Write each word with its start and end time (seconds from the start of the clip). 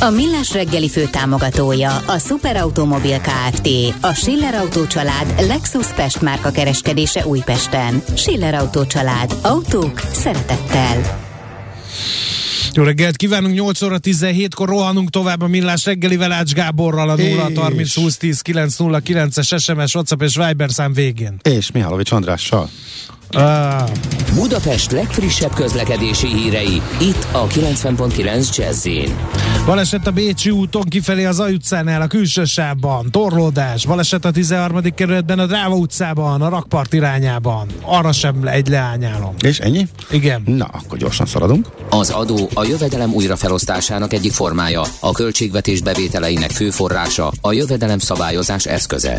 A 0.00 0.10
Millás 0.10 0.52
reggeli 0.52 0.88
fő 0.88 1.06
támogatója 1.06 1.96
a 1.96 2.18
Superautomobil 2.18 3.20
KFT, 3.20 3.68
a 4.00 4.12
Schiller 4.14 4.54
Auto 4.54 4.86
család 4.86 5.34
Lexus 5.46 5.86
Pest 5.92 6.20
márka 6.20 6.50
kereskedése 6.50 7.26
Újpesten. 7.26 8.02
Schiller 8.16 8.54
Auto 8.54 8.86
család. 8.86 9.34
Autók 9.42 10.00
szeretettel. 10.12 11.18
Jó 12.72 12.82
reggelt 12.82 13.16
kívánunk, 13.16 13.54
8 13.54 13.82
óra 13.82 13.96
17-kor 14.02 14.68
rohanunk 14.68 15.10
tovább 15.10 15.40
a 15.40 15.46
Millás 15.46 15.84
reggelivel 15.84 16.32
Ács 16.32 16.52
Gáborral 16.52 17.08
a 17.08 17.16
0 17.16 17.50
30 17.54 17.94
20 17.94 18.16
10 18.16 18.40
909 18.40 19.36
es 19.36 19.54
SMS, 19.58 19.94
WhatsApp 19.94 20.22
és 20.22 20.36
Viber 20.36 20.70
szám 20.70 20.92
végén. 20.92 21.40
És 21.42 21.70
Mihálovics 21.70 22.12
Andrással. 22.12 22.70
Uh. 23.34 23.90
Budapest 24.34 24.90
legfrissebb 24.90 25.54
közlekedési 25.54 26.26
hírei, 26.26 26.82
itt 27.00 27.26
a 27.32 27.46
90.9 27.46 28.56
jazz 28.56 28.88
Baleset 29.64 30.06
a 30.06 30.10
Bécsi 30.10 30.50
úton 30.50 30.82
kifelé 30.82 31.24
az 31.24 31.40
Aj 31.40 31.52
utcánál, 31.52 32.02
a 32.02 32.06
külső 32.06 32.44
sávban, 32.44 33.10
torlódás, 33.10 33.86
baleset 33.86 34.24
a 34.24 34.30
13. 34.30 34.94
kerületben, 34.94 35.38
a 35.38 35.46
Dráva 35.46 35.74
utcában, 35.74 36.42
a 36.42 36.48
rakpart 36.48 36.92
irányában. 36.92 37.66
Arra 37.82 38.12
sem 38.12 38.46
egy 38.46 38.68
leányálom. 38.68 39.34
És 39.40 39.58
ennyi? 39.58 39.88
Igen. 40.10 40.42
Na, 40.46 40.64
akkor 40.64 40.98
gyorsan 40.98 41.26
szaladunk. 41.26 41.66
Az 41.90 42.10
adó 42.10 42.48
a 42.54 42.64
jövedelem 42.64 43.14
újrafelosztásának 43.14 44.12
egyik 44.12 44.32
formája, 44.32 44.82
a 45.00 45.12
költségvetés 45.12 45.80
bevételeinek 45.80 46.50
fő 46.50 46.70
forrása, 46.70 47.32
a 47.40 47.52
jövedelem 47.52 47.98
szabályozás 47.98 48.66
eszköze. 48.66 49.18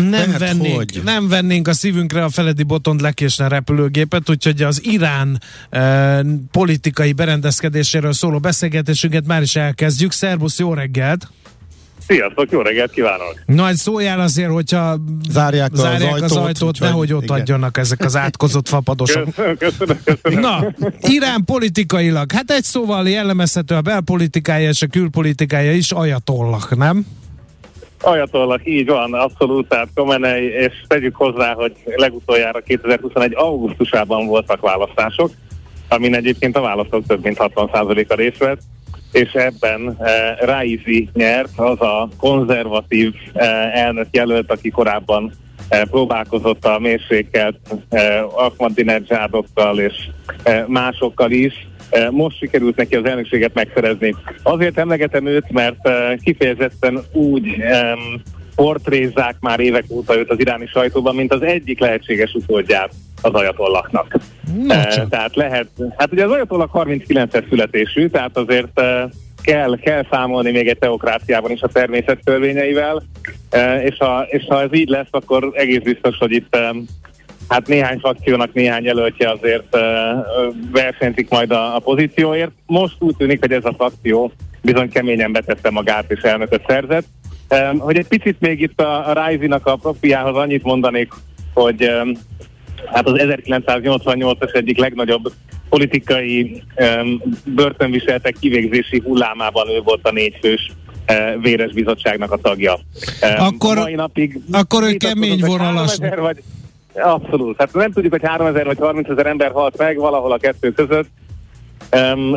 nem, 0.00 0.34
vennénk, 0.38 0.76
hogy? 0.76 1.00
nem 1.04 1.28
vennénk 1.28 1.68
a 1.68 1.72
szívünkre 1.72 2.24
a 2.24 2.28
Feledi 2.28 2.62
Botond 2.62 3.00
lekésne 3.00 3.48
repülőgépet, 3.48 4.30
úgyhogy 4.30 4.62
az 4.62 4.80
Irán 4.84 5.40
e, 5.70 6.22
politikai 6.50 7.12
berendezkedéséről 7.12 8.12
szóló 8.12 8.38
beszélgetésünket 8.38 9.26
már 9.26 9.42
is 9.42 9.56
elkezdjük. 9.56 10.12
Szerbusz, 10.12 10.58
jó 10.58 10.74
reggelt! 10.74 11.28
Sziasztok, 12.06 12.50
jó 12.50 12.60
reggelt 12.60 12.90
kívánok! 12.90 13.42
Nagy 13.46 13.76
szóljál 13.76 14.20
azért, 14.20 14.50
hogyha 14.50 15.00
zárják, 15.28 15.70
zárják 15.74 16.12
az 16.12 16.20
ajtót, 16.20 16.30
az 16.30 16.36
ajtót 16.36 16.78
nehogy 16.80 17.12
ott 17.12 17.22
igen. 17.22 17.36
adjanak 17.36 17.78
ezek 17.78 18.00
az 18.04 18.16
átkozott 18.16 18.68
fapadosok. 18.68 19.24
Köszönöm, 19.24 19.56
köszönöm, 19.56 19.98
köszönöm. 20.04 20.40
Na, 20.40 20.74
Irán 21.00 21.44
politikailag, 21.44 22.32
hát 22.32 22.50
egy 22.50 22.64
szóval 22.64 23.08
jellemezhető 23.08 23.74
a 23.74 23.80
belpolitikája 23.80 24.68
és 24.68 24.82
a 24.82 24.86
külpolitikája 24.86 25.72
is 25.72 25.90
ajatollak, 25.90 26.76
nem? 26.76 27.06
Ajatollak, 28.04 28.60
így 28.64 28.86
van, 28.86 29.14
abszolút, 29.14 29.68
tehát 29.68 29.88
Komenei, 29.94 30.44
és 30.44 30.72
tegyük 30.86 31.16
hozzá, 31.16 31.52
hogy 31.52 31.72
legutoljára 31.84 32.60
2021. 32.60 33.32
augusztusában 33.34 34.26
voltak 34.26 34.60
választások, 34.60 35.30
amin 35.88 36.14
egyébként 36.14 36.56
a 36.56 36.60
választók 36.60 37.06
több 37.06 37.22
mint 37.22 37.36
60%-a 37.40 38.14
részt 38.14 38.38
vett, 38.38 38.60
és 39.12 39.32
ebben 39.32 39.96
e, 40.00 40.36
Raizi 40.40 41.08
nyert, 41.12 41.58
az 41.58 41.80
a 41.80 42.08
konzervatív 42.18 43.14
e, 43.32 43.44
elnök 43.72 44.06
jelölt, 44.10 44.50
aki 44.50 44.70
korábban 44.70 45.32
e, 45.68 45.84
próbálkozott 45.84 46.64
a 46.64 46.78
mérsékelt 46.78 47.58
e, 47.88 48.22
Ahmadinejadokkal 48.22 49.78
és 49.78 49.94
e, 50.42 50.64
másokkal 50.68 51.30
is, 51.30 51.68
most 52.10 52.38
sikerült 52.38 52.76
neki 52.76 52.96
az 52.96 53.04
elnökséget 53.04 53.54
megszerezni. 53.54 54.14
Azért 54.42 54.78
emlegetem 54.78 55.26
őt, 55.26 55.50
mert 55.50 55.88
kifejezetten 56.22 57.00
úgy 57.12 57.46
um, 57.46 58.22
portrézzák 58.54 59.36
már 59.40 59.60
évek 59.60 59.84
óta 59.88 60.16
őt 60.16 60.30
az 60.30 60.40
iráni 60.40 60.66
sajtóban, 60.66 61.14
mint 61.14 61.32
az 61.32 61.42
egyik 61.42 61.80
lehetséges 61.80 62.32
utódját 62.34 62.90
az 63.22 63.32
ajatollaknak. 63.32 64.16
Uh, 64.56 65.08
tehát 65.08 65.36
lehet, 65.36 65.68
hát 65.96 66.12
ugye 66.12 66.24
az 66.24 66.30
ajatollak 66.30 66.70
39-es 66.74 67.48
születésű, 67.48 68.08
tehát 68.08 68.36
azért 68.36 68.80
uh, 68.80 69.10
kell, 69.42 69.76
kell 69.76 70.06
számolni 70.10 70.50
még 70.50 70.68
egy 70.68 70.78
teokráciában 70.78 71.50
is 71.50 71.60
a 71.60 71.68
természet 71.68 72.18
törvényeivel, 72.24 73.02
uh, 73.52 73.84
és, 73.84 73.96
ha, 73.98 74.26
és 74.28 74.44
ha 74.48 74.62
ez 74.62 74.74
így 74.74 74.88
lesz, 74.88 75.08
akkor 75.10 75.50
egész 75.52 75.82
biztos, 75.82 76.16
hogy 76.18 76.32
itt 76.32 76.56
hát 77.52 77.66
néhány 77.66 77.98
frakciónak 77.98 78.52
néhány 78.52 78.84
jelöltje 78.84 79.30
azért 79.30 79.76
versenyzik 80.72 81.28
majd 81.28 81.50
a, 81.50 81.76
a 81.76 81.78
pozícióért. 81.78 82.50
Most 82.66 82.94
úgy 82.98 83.16
tűnik, 83.16 83.40
hogy 83.40 83.52
ez 83.52 83.64
a 83.64 83.74
frakció 83.76 84.32
bizony 84.62 84.90
keményen 84.90 85.32
betette 85.32 85.70
magát 85.70 86.10
és 86.10 86.20
elnököt 86.20 86.62
szerzett. 86.66 87.06
Hogy 87.78 87.96
egy 87.96 88.06
picit 88.06 88.40
még 88.40 88.60
itt 88.60 88.80
a, 88.80 89.08
a 89.08 89.26
Rise-nak 89.26 89.66
a 89.66 89.76
profiához 89.76 90.36
annyit 90.36 90.62
mondanék, 90.62 91.12
hogy 91.54 91.90
hát 92.86 93.06
az 93.06 93.14
1988-as 93.16 94.54
egyik 94.54 94.78
legnagyobb 94.78 95.32
politikai 95.68 96.62
börtönviseltek 97.44 98.36
kivégzési 98.40 99.02
hullámában 99.04 99.68
ő 99.68 99.80
volt 99.80 100.06
a 100.06 100.12
négyfős 100.12 100.72
véres 101.40 101.72
bizottságnak 101.72 102.32
a 102.32 102.36
tagja. 102.36 102.78
Akkor, 103.36 103.76
mai 103.76 103.94
napig 103.94 104.38
akkor 104.52 104.82
ő 104.82 104.96
kemény 104.96 105.40
vonalas. 105.40 105.96
Vagy, 106.16 106.42
Abszolút. 106.94 107.56
Hát 107.58 107.72
nem 107.72 107.92
tudjuk, 107.92 108.12
hogy 108.12 108.22
3000 108.24 108.64
vagy 108.64 108.78
30 108.78 109.08
ezer 109.08 109.26
ember 109.26 109.50
halt 109.50 109.78
meg 109.78 109.96
valahol 109.96 110.32
a 110.32 110.38
kettő 110.38 110.70
között, 110.70 111.08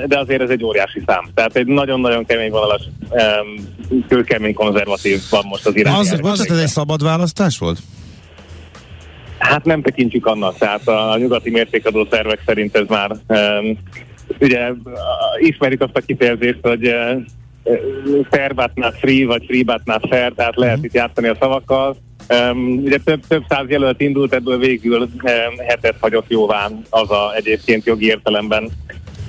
de 0.07 0.19
azért 0.19 0.41
ez 0.41 0.49
egy 0.49 0.63
óriási 0.63 1.01
szám. 1.05 1.29
Tehát 1.33 1.55
egy 1.55 1.67
nagyon-nagyon 1.67 2.25
kemény 2.25 2.49
vonalas, 2.49 2.81
kőkemény 4.07 4.53
konzervatív 4.53 5.21
van 5.29 5.45
most 5.45 5.65
az 5.65 5.75
irány. 5.75 5.93
Az, 5.93 6.19
az 6.21 6.51
ez 6.51 6.57
egy 6.57 6.67
szabad 6.67 7.03
választás 7.03 7.57
volt? 7.57 7.79
Hát 9.37 9.65
nem 9.65 9.81
tekintjük 9.81 10.25
annak, 10.25 10.57
tehát 10.57 10.87
a 10.87 11.17
nyugati 11.17 11.49
mértékadó 11.49 12.07
szervek 12.11 12.41
szerint 12.45 12.75
ez 12.75 12.87
már 12.87 13.11
ugye 14.39 14.71
ismerik 15.39 15.81
azt 15.81 15.97
a 15.97 16.01
kifejezést, 16.01 16.59
hogy 16.61 16.87
uh, 16.87 17.21
fair 18.29 18.53
but 18.53 18.71
not 18.73 18.97
free, 18.97 19.25
vagy 19.25 19.43
free 19.47 19.63
but 19.63 19.81
not 19.83 20.07
fair, 20.09 20.31
tehát 20.35 20.55
lehet 20.55 20.75
uh-huh. 20.75 20.85
itt 20.85 20.93
játszani 20.93 21.27
a 21.27 21.35
szavakkal. 21.39 21.97
Um, 22.29 22.81
ugye 22.85 22.97
több, 22.97 23.27
több 23.27 23.43
száz 23.49 23.69
jelölt 23.69 24.01
indult, 24.01 24.33
ebből 24.33 24.57
végül 24.57 25.01
um, 25.01 25.57
hetet 25.67 25.95
hagyott 25.99 26.25
jóvá 26.27 26.69
az 26.89 27.11
a 27.11 27.35
egyébként 27.35 27.85
jogi 27.85 28.05
értelemben 28.05 28.63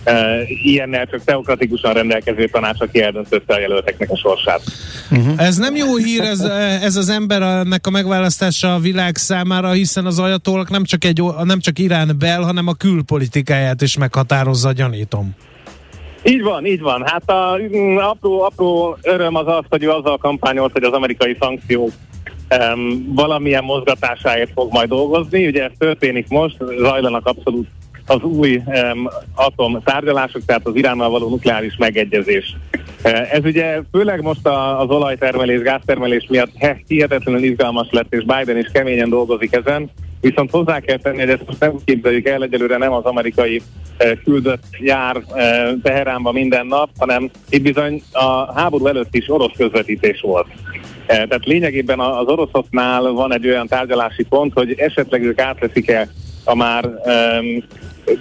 uh, 0.06 0.50
ilyennel 0.64 1.06
csak 1.06 1.24
teokratikusan 1.24 1.92
rendelkező 1.92 2.48
tanács, 2.48 2.80
aki 2.80 3.02
eldöntötte 3.02 3.54
a 3.54 3.58
jelölteknek 3.60 4.10
a 4.10 4.16
sorsát. 4.16 4.62
Uh-huh. 5.10 5.42
Ez 5.42 5.56
nem 5.56 5.76
jó 5.76 5.96
hír, 5.96 6.20
ez, 6.20 6.40
ez 6.82 6.96
az 6.96 7.08
ember 7.08 7.42
ennek 7.42 7.86
a 7.86 7.90
megválasztása 7.90 8.74
a 8.74 8.78
világ 8.78 9.16
számára, 9.16 9.70
hiszen 9.70 10.06
az 10.06 10.18
ajatolak 10.18 10.70
nem 10.70 10.84
csak, 10.84 11.04
egy, 11.04 11.22
nem 11.42 11.60
csak 11.60 11.78
Irán 11.78 12.16
bel, 12.18 12.42
hanem 12.42 12.66
a 12.66 12.74
külpolitikáját 12.74 13.82
is 13.82 13.96
meghatározza, 13.96 14.72
gyanítom. 14.72 15.34
Így 16.22 16.42
van, 16.42 16.66
így 16.66 16.80
van. 16.80 17.02
Hát 17.06 17.30
a 17.30 17.58
mm, 17.76 17.96
apró, 17.96 18.42
apró 18.42 18.98
öröm 19.02 19.34
az 19.34 19.46
az, 19.46 19.64
hogy 19.68 19.82
ő 19.82 19.90
azzal 19.90 20.18
kampányolt, 20.18 20.72
hogy 20.72 20.82
az 20.82 20.92
amerikai 20.92 21.36
szankciók 21.40 21.92
um, 22.50 23.12
valamilyen 23.14 23.64
mozgatásáért 23.64 24.50
fog 24.54 24.72
majd 24.72 24.88
dolgozni. 24.88 25.46
Ugye 25.46 25.64
ez 25.64 25.72
történik 25.78 26.28
most, 26.28 26.56
zajlanak 26.78 27.26
abszolút 27.26 27.66
az 28.06 28.22
új 28.22 28.62
um, 28.66 29.08
atom 29.34 29.82
tárgyalások, 29.84 30.44
tehát 30.44 30.66
az 30.66 30.76
Iránnal 30.76 31.10
való 31.10 31.28
nukleáris 31.28 31.76
megegyezés. 31.76 32.56
Ez 33.30 33.44
ugye 33.44 33.80
főleg 33.92 34.22
most 34.22 34.46
a, 34.46 34.80
az 34.80 34.90
olajtermelés, 34.90 35.60
gáztermelés 35.60 36.26
miatt 36.28 36.52
hihetetlenül 36.86 37.42
izgalmas 37.42 37.88
lett, 37.90 38.14
és 38.14 38.24
Biden 38.24 38.58
is 38.58 38.68
keményen 38.72 39.08
dolgozik 39.08 39.54
ezen. 39.54 39.90
Viszont 40.20 40.50
hozzá 40.50 40.80
kell 40.80 40.96
tenni, 40.96 41.18
hogy 41.18 41.28
ezt 41.28 41.46
most 41.46 41.60
nem 41.60 41.76
képzeljük 41.84 42.26
el, 42.26 42.42
egyelőre 42.42 42.76
nem 42.76 42.92
az 42.92 43.04
amerikai 43.04 43.62
uh, 44.00 44.22
küldött 44.24 44.64
jár 44.78 45.16
uh, 45.16 45.24
Teheránba 45.82 46.32
minden 46.32 46.66
nap, 46.66 46.88
hanem 46.98 47.30
itt 47.48 47.62
bizony 47.62 48.02
a 48.12 48.52
háború 48.54 48.86
előtt 48.86 49.14
is 49.14 49.30
orosz 49.30 49.56
közvetítés 49.56 50.20
volt. 50.20 50.46
Eh, 51.06 51.16
tehát 51.16 51.44
lényegében 51.44 52.00
az 52.00 52.26
oroszoknál 52.26 53.02
van 53.02 53.32
egy 53.32 53.46
olyan 53.46 53.66
tárgyalási 53.66 54.24
pont, 54.24 54.52
hogy 54.52 54.74
esetleg 54.78 55.22
ők 55.22 55.40
átveszik 55.40 55.90
el 55.90 56.08
a 56.44 56.54
már 56.54 56.84
um, 56.84 57.64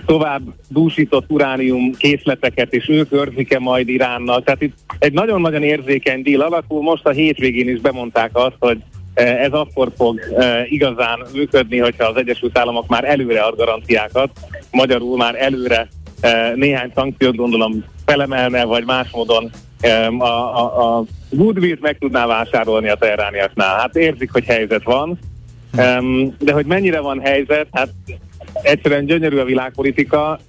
tovább 0.05 0.41
dúsított 0.67 1.31
uránium 1.31 1.91
készleteket, 1.93 2.73
és 2.73 2.89
ők 2.89 3.11
őrzik-e 3.11 3.59
majd 3.59 3.89
Iránnal. 3.89 4.43
Tehát 4.43 4.61
itt 4.61 4.77
egy 4.99 5.13
nagyon-nagyon 5.13 5.63
érzékeny 5.63 6.21
díl 6.21 6.41
alakul. 6.41 6.81
Most 6.81 7.05
a 7.05 7.09
hétvégén 7.09 7.69
is 7.69 7.79
bemondták 7.79 8.29
azt, 8.33 8.55
hogy 8.59 8.77
ez 9.13 9.51
akkor 9.51 9.91
fog 9.97 10.19
igazán 10.69 11.19
működni, 11.33 11.77
hogyha 11.77 12.05
az 12.05 12.17
Egyesült 12.17 12.57
Államok 12.57 12.87
már 12.87 13.03
előre 13.03 13.41
ad 13.41 13.55
garanciákat, 13.55 14.29
magyarul 14.71 15.17
már 15.17 15.35
előre 15.35 15.87
néhány 16.55 16.91
szankciót 16.95 17.35
gondolom 17.35 17.83
felemelne, 18.05 18.63
vagy 18.63 18.85
más 18.85 19.09
módon 19.11 19.51
a, 20.17 20.25
a, 20.25 20.97
a 20.97 21.03
goodwill 21.29 21.77
meg 21.81 21.97
tudná 21.97 22.25
vásárolni 22.25 22.89
a 22.89 22.95
teherániaknál. 22.95 23.77
Hát 23.77 23.95
érzik, 23.95 24.31
hogy 24.31 24.45
helyzet 24.45 24.83
van, 24.83 25.19
de 26.39 26.53
hogy 26.53 26.65
mennyire 26.65 26.99
van 26.99 27.19
helyzet, 27.19 27.67
hát 27.71 27.89
egyszerűen 28.61 29.05
gyönyörű 29.05 29.37
a 29.37 29.45
világpolitika. 29.45 30.39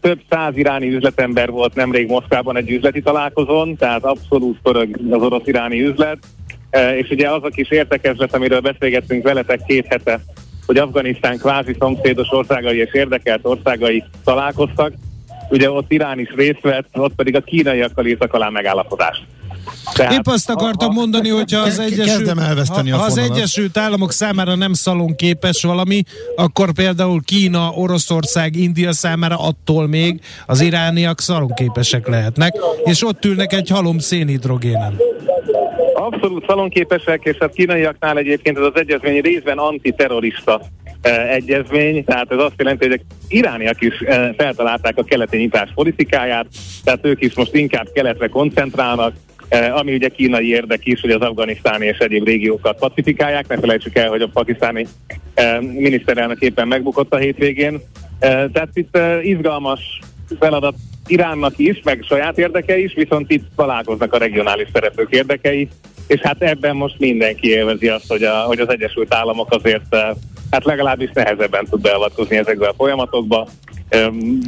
Több 0.00 0.20
száz 0.30 0.56
iráni 0.56 0.94
üzletember 0.94 1.50
volt 1.50 1.74
nemrég 1.74 2.08
Moszkvában 2.08 2.56
egy 2.56 2.70
üzleti 2.70 3.02
találkozón, 3.02 3.76
tehát 3.76 4.04
abszolút 4.04 4.58
pörög 4.62 5.00
az 5.10 5.22
orosz-iráni 5.22 5.82
üzlet. 5.82 6.18
És 6.96 7.10
ugye 7.10 7.30
az 7.30 7.42
a 7.42 7.48
kis 7.48 7.70
értekezlet, 7.70 8.34
amiről 8.34 8.60
beszélgettünk 8.60 9.24
veletek 9.24 9.60
két 9.66 9.86
hete, 9.88 10.20
hogy 10.66 10.76
Afganisztán 10.78 11.38
kvázi 11.38 11.76
szomszédos 11.78 12.28
országai 12.30 12.78
és 12.78 12.94
érdekelt 12.94 13.40
országai 13.42 14.04
találkoztak, 14.24 14.92
ugye 15.50 15.70
ott 15.70 15.92
Irán 15.92 16.18
is 16.18 16.28
részt 16.36 16.60
vett, 16.60 16.88
ott 16.92 17.14
pedig 17.14 17.36
a 17.36 17.40
kínaiakkal 17.40 18.06
írtak 18.06 18.32
alá 18.32 18.48
megállapodást. 18.48 19.22
Tehát, 19.94 20.12
Épp 20.12 20.26
azt 20.26 20.50
akartam 20.50 20.88
ha, 20.88 20.94
mondani, 20.94 21.28
hogyha 21.28 21.60
az, 21.60 21.78
Egyesült, 21.78 22.38
ha, 22.68 22.96
ha 22.96 23.04
az 23.04 23.18
Egyesült 23.18 23.76
Államok 23.76 24.12
számára 24.12 24.54
nem 24.54 24.72
szalonképes 24.72 25.62
valami, 25.62 26.02
akkor 26.36 26.72
például 26.72 27.20
Kína, 27.24 27.70
Oroszország, 27.70 28.56
India 28.56 28.92
számára 28.92 29.36
attól 29.38 29.86
még 29.86 30.20
az 30.46 30.60
irániak 30.60 31.20
szalonképesek 31.20 32.08
lehetnek, 32.08 32.54
és 32.84 33.04
ott 33.04 33.24
ülnek 33.24 33.52
egy 33.52 33.68
halom 33.68 33.98
szénhidrogénen. 33.98 34.96
Abszolút 35.94 36.46
szalonképesek, 36.46 37.24
és 37.24 37.36
hát 37.40 37.54
kínaiaknál 37.54 38.18
egyébként 38.18 38.58
ez 38.58 38.64
az 38.64 38.80
egyezmény 38.80 39.20
részben 39.20 39.58
antiterrorista 39.58 40.60
egyezmény, 41.28 42.04
tehát 42.04 42.32
ez 42.32 42.38
azt 42.38 42.54
jelenti, 42.56 42.88
hogy 42.88 43.00
irániak 43.28 43.80
is 43.80 43.94
feltalálták 44.36 44.98
a 44.98 45.04
keleti 45.04 45.36
nyitás 45.36 45.70
politikáját, 45.74 46.46
tehát 46.84 47.06
ők 47.06 47.22
is 47.22 47.34
most 47.34 47.54
inkább 47.54 47.86
keletre 47.94 48.26
koncentrálnak, 48.26 49.14
ami 49.74 49.94
ugye 49.94 50.08
kínai 50.08 50.48
érdek 50.48 50.86
is, 50.86 51.00
hogy 51.00 51.10
az 51.10 51.20
afganisztáni 51.20 51.86
és 51.86 51.98
egyéb 51.98 52.24
régiókat 52.24 52.78
pacifikálják, 52.78 53.48
ne 53.48 53.58
felejtsük 53.58 53.96
el, 53.96 54.08
hogy 54.08 54.22
a 54.22 54.30
pakisztáni 54.32 54.86
miniszterelnök 55.60 56.40
éppen 56.40 56.68
megbukott 56.68 57.14
a 57.14 57.16
hétvégén. 57.16 57.80
Tehát 58.20 58.70
itt 58.72 58.98
izgalmas 59.22 60.00
feladat 60.38 60.74
Iránnak 61.06 61.58
is, 61.58 61.80
meg 61.84 62.04
saját 62.08 62.38
érdeke 62.38 62.78
is, 62.78 62.94
viszont 62.94 63.30
itt 63.30 63.44
találkoznak 63.56 64.12
a 64.12 64.18
regionális 64.18 64.68
szereplők 64.72 65.10
érdekei, 65.10 65.68
és 66.06 66.20
hát 66.20 66.42
ebben 66.42 66.76
most 66.76 66.98
mindenki 66.98 67.48
élvezi 67.48 67.88
azt, 67.88 68.08
hogy, 68.08 68.22
a, 68.22 68.34
hogy 68.34 68.58
az 68.58 68.70
Egyesült 68.70 69.14
Államok 69.14 69.52
azért 69.52 69.96
hát 70.50 70.64
legalábbis 70.64 71.10
nehezebben 71.14 71.66
tud 71.70 71.80
beavatkozni 71.80 72.36
ezekbe 72.36 72.68
a 72.68 72.74
folyamatokba. 72.76 73.48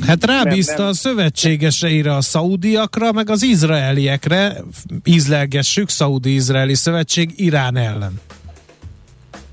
Hát 0.07 0.25
rábízta 0.25 0.87
a 0.87 0.95
szövetségeseire, 0.95 2.15
a 2.15 2.21
szaudiakra, 2.21 3.13
meg 3.13 3.31
az 3.31 3.43
izraeliekre, 3.43 4.57
ízlelgessük, 5.05 5.89
Szaudi-Izraeli 5.89 6.75
Szövetség 6.75 7.31
Irán 7.37 7.77
ellen. 7.77 8.21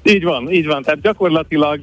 Így 0.03 0.23
van, 0.23 0.51
így 0.51 0.65
van. 0.65 0.83
Tehát 0.83 1.01
gyakorlatilag, 1.01 1.79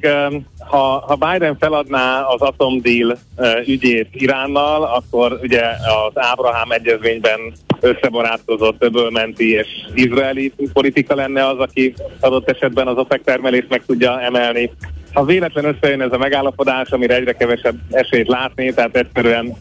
ha, 0.57 0.99
ha 1.07 1.15
Biden 1.15 1.57
feladná 1.59 2.21
az 2.21 2.41
atomdeal 2.41 3.19
ügyét 3.65 4.07
Iránnal, 4.11 4.83
akkor 4.83 5.39
ugye 5.41 5.61
az 6.05 6.11
Ábrahám 6.13 6.71
egyezményben 6.71 7.39
összebarátkozott 7.83 8.83
öbölmenti 8.83 9.51
és 9.51 9.67
izraeli 9.93 10.53
politika 10.73 11.15
lenne 11.15 11.47
az, 11.47 11.59
aki 11.59 11.93
adott 12.19 12.49
esetben 12.49 12.87
az 12.87 12.97
OPEC 12.97 13.23
termelést 13.23 13.69
meg 13.69 13.83
tudja 13.85 14.21
emelni. 14.21 14.71
Ha 15.13 15.23
véletlen 15.23 15.65
összejön 15.65 16.01
ez 16.01 16.11
a 16.11 16.17
megállapodás, 16.17 16.89
amire 16.89 17.15
egyre 17.15 17.33
kevesebb 17.33 17.75
esélyt 17.91 18.27
látni, 18.27 18.73
tehát 18.73 18.95
egyszerűen 18.95 19.53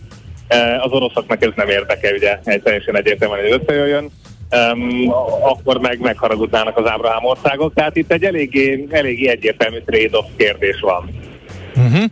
az 0.82 0.90
oroszoknak 0.90 1.42
ez 1.42 1.50
nem 1.54 1.68
érdeke, 1.68 2.12
ugye 2.12 2.38
egy 2.44 2.62
teljesen 2.62 2.96
egyértelműen, 2.96 3.42
hogy 3.42 3.60
összejöjjön 3.60 4.10
um, 4.52 5.12
akkor 5.42 5.78
meg 5.78 6.00
megharagudnának 6.00 6.76
az 6.76 6.86
Ábrahám 6.86 7.24
országok. 7.24 7.74
Tehát 7.74 7.96
itt 7.96 8.12
egy 8.12 8.24
eléggé, 8.24 8.86
eléggé 8.90 9.28
egyértelmű 9.28 9.78
trade-off 9.86 10.26
kérdés 10.36 10.80
van. 10.80 11.21
Uh-huh. 11.76 12.04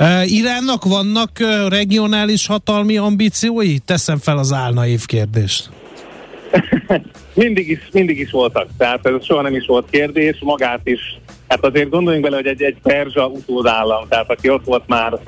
Uh, 0.00 0.32
Iránnak 0.32 0.84
vannak 0.84 1.30
uh, 1.40 1.68
regionális 1.68 2.46
hatalmi 2.46 2.96
ambíciói? 2.96 3.78
Teszem 3.78 4.18
fel 4.18 4.38
az 4.38 4.52
álnaív 4.52 5.06
kérdést. 5.06 5.70
mindig, 7.34 7.68
is, 7.68 7.78
mindig 7.92 8.18
is 8.18 8.30
voltak, 8.30 8.68
tehát 8.78 9.06
ez 9.06 9.24
soha 9.24 9.42
nem 9.42 9.54
is 9.54 9.66
volt 9.66 9.86
kérdés, 9.90 10.38
magát 10.40 10.80
is. 10.84 11.18
Hát 11.48 11.64
azért 11.64 11.90
gondoljunk 11.90 12.24
bele, 12.24 12.36
hogy 12.36 12.46
egy, 12.46 12.62
egy 12.62 12.76
perzsa 12.82 13.26
utódállam, 13.26 14.08
tehát 14.08 14.30
aki 14.30 14.50
ott 14.50 14.64
volt 14.64 14.86
már 14.86 15.12
uh, 15.12 15.20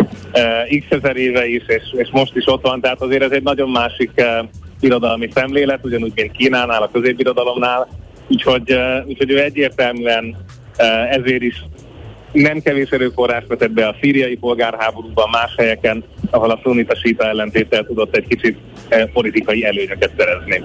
x 0.79 0.87
ezer 0.89 1.17
éve 1.17 1.47
is, 1.47 1.63
és, 1.67 1.83
és 1.93 2.09
most 2.13 2.37
is 2.37 2.47
ott 2.47 2.63
van, 2.63 2.81
tehát 2.81 3.01
azért 3.03 3.23
ez 3.23 3.31
egy 3.31 3.43
nagyon 3.43 3.69
másik 3.71 4.11
uh, 4.17 4.49
birodalmi 4.81 5.29
szemlélet, 5.35 5.85
ugyanúgy, 5.85 6.13
mint 6.15 6.33
Kínánál, 6.33 6.83
a 6.83 6.91
középbirodalomnál, 6.93 7.89
úgyhogy, 8.29 8.77
úgyhogy 9.07 9.31
ő 9.31 9.43
egyértelműen 9.43 10.37
ezért 11.11 11.43
is 11.43 11.65
nem 12.33 12.61
kevés 12.61 12.91
erőforrás 12.91 13.45
vetett 13.49 13.71
be 13.71 13.87
a 13.87 13.97
szíriai 14.01 14.37
polgárháborúban, 14.37 15.29
más 15.31 15.55
helyeken, 15.57 16.05
ahol 16.31 16.51
a 16.51 16.61
szunita 16.63 16.97
síta 16.97 17.29
ellentéttel 17.29 17.85
tudott 17.85 18.17
egy 18.17 18.27
kicsit 18.27 18.59
politikai 19.13 19.65
előnyöket 19.65 20.11
szerezni. 20.17 20.63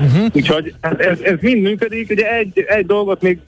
Uh-huh. 0.00 0.26
Úgyhogy 0.34 0.74
hát 0.80 1.00
ez, 1.00 1.20
ez 1.20 1.36
mind 1.40 1.62
működik. 1.62 2.10
Ugye 2.10 2.36
egy, 2.36 2.64
egy 2.66 2.86
dolgot 2.86 3.22
még 3.22 3.38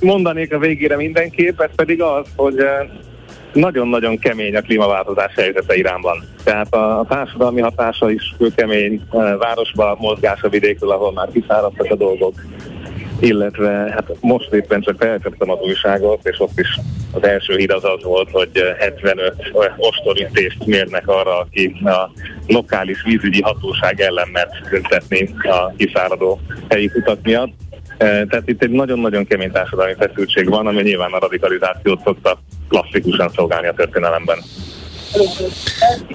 mondanék 0.00 0.54
a 0.54 0.58
végére 0.58 0.96
mindenképp, 0.96 1.60
ez 1.60 1.70
pedig 1.74 2.02
az, 2.02 2.26
hogy 2.36 2.54
nagyon-nagyon 3.52 4.18
kemény 4.18 4.56
a 4.56 4.60
klímaváltozás 4.60 5.34
helyzete 5.34 5.74
Iránban. 5.74 6.24
Tehát 6.44 6.74
a, 6.74 7.06
társadalmi 7.08 7.60
hatása 7.60 8.10
is 8.10 8.34
kemény, 8.54 9.02
városba 9.38 9.96
mozgás 10.00 10.42
a 10.42 10.48
vidékről, 10.48 10.90
ahol 10.90 11.12
már 11.12 11.28
kiszáradtak 11.32 11.90
a 11.90 11.96
dolgok 11.96 12.34
illetve 13.20 13.68
hát 13.68 14.16
most 14.20 14.52
éppen 14.52 14.80
csak 14.80 14.96
felcsaptam 14.98 15.50
az 15.50 15.58
újságot, 15.60 16.26
és 16.26 16.40
ott 16.40 16.58
is 16.58 16.78
az 17.12 17.22
első 17.22 17.56
hír 17.56 17.72
az 17.72 17.84
az 17.84 18.02
volt, 18.02 18.30
hogy 18.30 18.50
75 18.78 19.34
ostorítést 19.76 20.66
mérnek 20.66 21.08
arra, 21.08 21.38
aki 21.38 21.80
a 21.84 22.10
lokális 22.46 23.02
vízügyi 23.02 23.40
hatóság 23.40 24.00
ellen 24.00 24.28
mert 24.32 24.50
tüntetni 24.70 25.34
a 25.42 25.72
kiszáradó 25.76 26.40
helyi 26.68 26.90
utak 26.94 27.18
miatt. 27.22 27.52
Tehát 27.98 28.42
itt 28.48 28.62
egy 28.62 28.70
nagyon-nagyon 28.70 29.26
kemény 29.26 29.50
társadalmi 29.50 29.94
feszültség 29.98 30.48
van, 30.48 30.66
ami 30.66 30.82
nyilván 30.82 31.12
a 31.12 31.18
radikalizációt 31.18 32.00
szokta 32.04 32.38
klasszikusan 32.68 33.28
szolgálni 33.28 33.66
a 33.66 33.74
történelemben. 33.74 34.38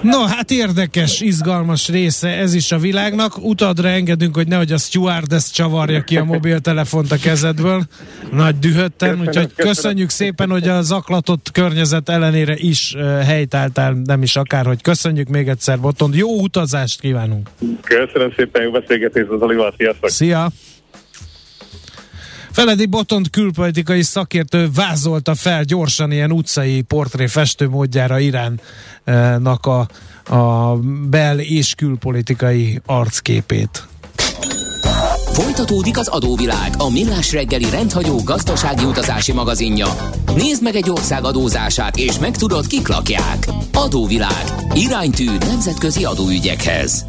No, 0.02 0.24
hát 0.26 0.50
érdekes, 0.50 1.20
izgalmas 1.20 1.88
része 1.88 2.28
ez 2.28 2.54
is 2.54 2.72
a 2.72 2.78
világnak. 2.78 3.44
Utadra 3.44 3.88
engedünk, 3.88 4.34
hogy 4.36 4.48
nehogy 4.48 4.72
a 4.72 4.76
stewardess 4.76 5.50
csavarja 5.50 6.02
ki 6.02 6.16
a 6.16 6.24
mobiltelefont 6.24 7.12
a 7.12 7.16
kezedből. 7.16 7.82
Nagy 8.32 8.58
dühötten, 8.58 9.08
köszönöm, 9.08 9.26
úgyhogy 9.26 9.52
köszönöm. 9.54 9.72
köszönjük 9.72 10.10
szépen, 10.10 10.50
hogy 10.50 10.68
a 10.68 10.82
zaklatott 10.82 11.50
környezet 11.52 12.08
ellenére 12.08 12.54
is 12.56 12.94
uh, 12.96 13.22
helytáltál, 13.22 13.92
nem 14.04 14.22
is 14.22 14.36
akár, 14.36 14.66
hogy 14.66 14.82
köszönjük 14.82 15.28
még 15.28 15.48
egyszer, 15.48 15.80
Botond. 15.80 16.14
Jó 16.14 16.40
utazást 16.40 17.00
kívánunk! 17.00 17.48
Köszönöm 17.82 18.32
szépen, 18.36 18.62
jó 18.62 18.70
beszélgetést 18.70 19.28
az 19.28 19.40
Olival, 19.40 19.74
sziasztok! 19.76 20.10
Szia! 20.10 20.48
Feledi 22.56 22.86
Botont 22.86 23.30
külpolitikai 23.30 24.02
szakértő 24.02 24.70
vázolta 24.74 25.34
fel 25.34 25.62
gyorsan 25.64 26.12
ilyen 26.12 26.32
utcai 26.32 26.82
portré 26.82 27.26
festőmódjára 27.26 28.18
Iránnak 28.18 29.66
a, 29.66 29.88
a 30.34 30.76
bel- 31.10 31.40
és 31.40 31.74
külpolitikai 31.74 32.80
arcképét. 32.86 33.86
Folytatódik 35.32 35.98
az 35.98 36.08
adóvilág, 36.08 36.74
a 36.78 36.90
millás 36.90 37.32
reggeli 37.32 37.70
rendhagyó 37.70 38.22
gazdasági 38.24 38.84
utazási 38.84 39.32
magazinja. 39.32 39.86
Nézd 40.34 40.62
meg 40.62 40.74
egy 40.74 40.90
ország 40.90 41.24
adózását, 41.24 41.96
és 41.96 42.18
megtudod, 42.18 42.66
kik 42.66 42.88
lakják. 42.88 43.48
Adóvilág. 43.72 44.44
Iránytű 44.74 45.30
nemzetközi 45.38 46.04
adóügyekhez. 46.04 47.06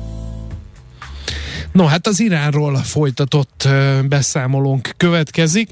No, 1.78 1.86
hát 1.86 2.08
az 2.08 2.20
Iránról 2.20 2.76
folytatott 2.76 3.68
beszámolónk 4.10 4.90
következik. 4.98 5.70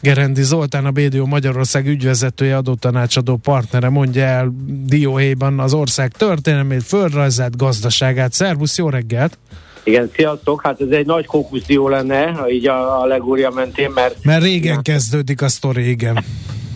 Gerendi 0.00 0.42
Zoltán, 0.42 0.84
a 0.84 0.90
BDO 0.90 1.26
Magyarország 1.26 1.86
ügyvezetője, 1.86 2.56
adótanácsadó 2.56 3.36
partnere 3.36 3.88
mondja 3.88 4.22
el 4.22 4.54
dióhéjban 4.86 5.60
az 5.60 5.74
ország 5.74 6.12
történelmét, 6.12 6.82
földrajzát, 6.82 7.56
gazdaságát. 7.56 8.32
Szervusz, 8.32 8.78
jó 8.78 8.88
reggelt! 8.88 9.38
Igen, 9.82 10.10
sziasztok! 10.14 10.62
Hát 10.62 10.80
ez 10.80 10.88
egy 10.90 11.06
nagy 11.06 11.26
kókuszdió 11.26 11.88
lenne, 11.88 12.44
így 12.50 12.66
a, 12.66 13.02
a 13.02 13.06
legúrja 13.06 13.50
mentén, 13.50 13.90
mert... 13.90 14.24
Mert 14.24 14.42
régen 14.42 14.82
kezdődik 14.82 15.42
a 15.42 15.48
sztori, 15.48 15.88
igen. 15.88 16.24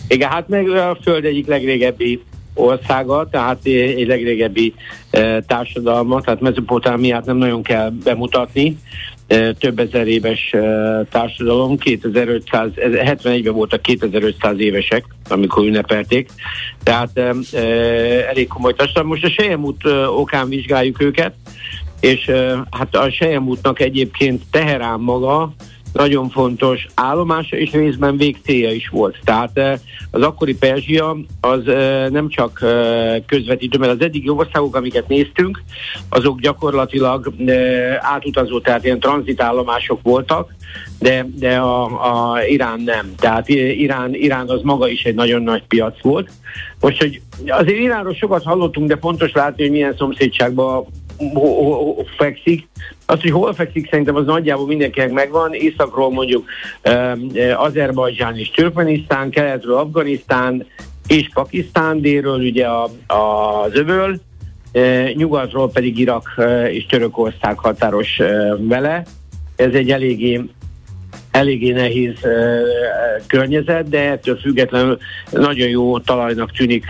Igen, 0.07 0.29
hát 0.29 0.47
meg 0.47 0.69
a 0.69 0.97
Föld 1.03 1.25
egyik 1.25 1.47
legrégebbi 1.47 2.23
országa, 2.57 3.27
tehát 3.31 3.59
egy 3.63 4.07
legrégebbi 4.07 4.73
e, 5.09 5.41
társadalma, 5.41 6.21
tehát 6.21 6.41
Mezopotámiát 6.41 7.25
nem 7.25 7.37
nagyon 7.37 7.63
kell 7.63 7.89
bemutatni, 8.03 8.77
e, 9.27 9.53
több 9.53 9.79
ezer 9.79 10.07
éves 10.07 10.53
e, 10.53 10.59
társadalom, 11.11 11.77
2500, 11.77 12.69
71-ben 12.75 13.53
voltak 13.53 13.81
2500 13.81 14.59
évesek, 14.59 15.05
amikor 15.29 15.65
ünnepelték, 15.65 16.29
tehát 16.83 17.19
elég 18.29 18.47
komoly 18.47 18.73
társadalom. 18.73 19.09
Most 19.09 19.23
a 19.23 19.29
Sejemút 19.29 19.83
okán 20.15 20.49
vizsgáljuk 20.49 21.01
őket, 21.01 21.33
és 21.99 22.31
hát 22.71 22.95
a 22.95 23.09
Sejemútnak 23.11 23.79
egyébként 23.79 24.43
Teherán 24.51 24.99
maga 24.99 25.53
nagyon 25.97 26.29
fontos 26.29 26.87
állomása 26.93 27.57
és 27.57 27.71
részben 27.71 28.17
végcélja 28.17 28.71
is 28.71 28.89
volt. 28.89 29.17
Tehát 29.23 29.57
eh, 29.57 29.79
az 30.11 30.21
akkori 30.21 30.55
Perzsia 30.55 31.17
az 31.41 31.67
eh, 31.67 32.09
nem 32.09 32.29
csak 32.29 32.59
eh, 32.61 33.15
közvetítő, 33.25 33.77
mert 33.77 33.91
az 33.91 34.01
eddigi 34.01 34.29
országok, 34.29 34.75
amiket 34.75 35.07
néztünk, 35.07 35.63
azok 36.09 36.39
gyakorlatilag 36.39 37.33
átutazó, 37.99 38.59
tehát 38.59 38.83
ilyen 38.83 38.99
tranzitállomások 38.99 40.01
voltak, 40.01 40.55
de, 40.99 41.27
de 41.35 41.57
a, 41.57 41.83
a 41.83 42.43
Irán 42.43 42.81
nem. 42.81 43.13
Tehát 43.17 43.49
Irán, 43.49 44.13
Irán 44.13 44.49
az 44.49 44.61
maga 44.61 44.87
is 44.87 45.03
egy 45.03 45.15
nagyon 45.15 45.41
nagy 45.41 45.63
piac 45.67 46.01
volt. 46.01 46.29
Most, 46.79 47.01
hogy 47.01 47.21
azért 47.47 47.79
Iránról 47.79 48.13
sokat 48.13 48.43
hallottunk, 48.43 48.87
de 48.87 48.97
fontos 48.97 49.31
látni, 49.31 49.63
hogy 49.63 49.71
milyen 49.71 49.95
szomszédságban 49.97 50.85
fekszik. 52.17 52.67
Az, 53.09 53.21
hogy 53.21 53.31
hol 53.31 53.53
fekszik, 53.53 53.89
szerintem 53.89 54.15
az 54.15 54.25
nagyjából 54.25 54.67
mindenkinek 54.67 55.11
megvan. 55.11 55.53
Északról 55.53 56.11
mondjuk 56.11 56.45
Azerbajdzsán 57.55 58.37
és 58.37 58.49
Türkmenisztán, 58.49 59.29
keletről 59.29 59.75
Afganisztán 59.75 60.65
és 61.07 61.29
Pakisztán, 61.33 62.01
délről 62.01 62.39
ugye 62.39 62.65
a, 62.65 62.89
a, 63.07 63.61
az 63.63 63.75
öböl, 63.75 64.19
nyugatról 65.13 65.69
pedig 65.69 65.99
Irak 65.99 66.41
és 66.71 66.85
Törökország 66.85 67.57
határos 67.59 68.21
vele. 68.57 69.05
Ez 69.55 69.73
egy 69.73 69.91
eléggé 69.91 70.41
eléggé 71.37 71.71
nehéz 71.71 72.13
környezet, 73.27 73.89
de 73.89 73.99
ettől 74.11 74.37
függetlenül 74.37 74.97
nagyon 75.31 75.67
jó 75.67 75.99
talajnak 75.99 76.51
tűnik 76.51 76.85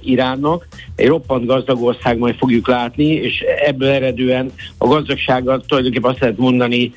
Iránnak. 0.00 0.66
Egy 0.96 1.06
roppant 1.06 1.46
gazdag 1.46 1.82
ország 1.82 2.18
majd 2.18 2.34
fogjuk 2.34 2.68
látni, 2.68 3.04
és 3.04 3.44
ebből 3.64 3.88
eredően 3.88 4.52
a 4.78 4.86
gazdagságot 4.86 5.66
tulajdonképpen 5.66 6.10
azt 6.10 6.20
lehet 6.20 6.38
mondani 6.38 6.92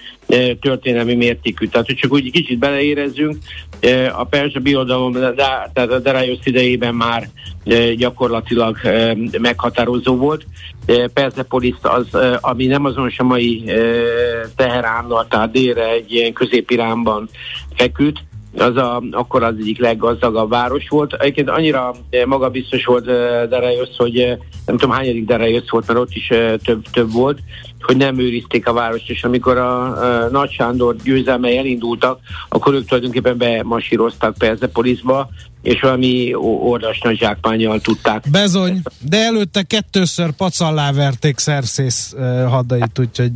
történelmi 0.61 1.15
mértékű. 1.15 1.67
Tehát, 1.67 1.87
hogy 1.87 1.95
csak 1.95 2.11
úgy 2.11 2.31
kicsit 2.31 2.59
beleérezzünk, 2.59 3.37
uh, 3.83 4.19
a 4.19 4.23
perzsa 4.23 4.59
birodalom, 4.59 5.13
tehát 5.13 5.91
a 5.91 5.99
Darius 5.99 6.39
idejében 6.43 6.95
már 6.95 7.29
gyakorlatilag 7.95 8.77
meghatározó 9.37 10.15
volt. 10.15 10.45
Persepolis 11.13 11.75
az, 11.81 12.07
ami 12.41 12.65
nem 12.65 12.85
azonos 12.85 13.19
a 13.19 13.23
mai 13.23 13.63
Teheránnal, 14.55 15.27
tehát 15.27 15.51
délre 15.51 15.89
egy 15.89 16.11
ilyen 16.11 16.33
középiránban 16.33 17.29
feküdt, 17.75 18.23
az 18.57 18.77
a, 18.77 19.01
akkor 19.11 19.43
az 19.43 19.53
egyik 19.59 19.79
leggazdagabb 19.79 20.49
város 20.49 20.89
volt. 20.89 21.13
Egyébként 21.13 21.49
annyira 21.49 21.95
magabiztos 22.25 22.85
volt 22.85 23.05
Darius, 23.49 23.89
hogy 23.97 24.37
nem 24.65 24.77
tudom 24.77 24.95
hányadik 24.95 25.25
Darius 25.25 25.69
volt, 25.69 25.87
mert 25.87 25.99
ott 25.99 26.13
is 26.13 26.27
több, 26.63 26.83
több 26.91 27.11
volt, 27.11 27.39
hogy 27.85 27.97
nem 27.97 28.19
őrizték 28.19 28.67
a 28.67 28.73
várost, 28.73 29.09
és 29.09 29.23
amikor 29.23 29.57
a, 29.57 29.81
a 30.23 30.29
Nagy 30.29 30.51
Sándor 30.51 30.95
győzelmei 31.03 31.57
elindultak, 31.57 32.19
akkor 32.49 32.73
ők 32.73 32.85
tulajdonképpen 32.85 33.37
bemasíroztak 33.37 34.37
Persepolisba, 34.37 35.29
és 35.61 35.81
valami 35.81 36.33
ordas 36.59 36.99
nagy 37.01 37.17
zsákmányjal 37.17 37.79
tudták. 37.79 38.29
Bezony, 38.31 38.81
de 38.99 39.17
előtte 39.17 39.63
kettőször 39.63 40.31
pacallá 40.31 40.91
verték 40.91 41.37
Szerszész 41.37 42.15
hadait, 42.47 42.99
úgyhogy 42.99 43.31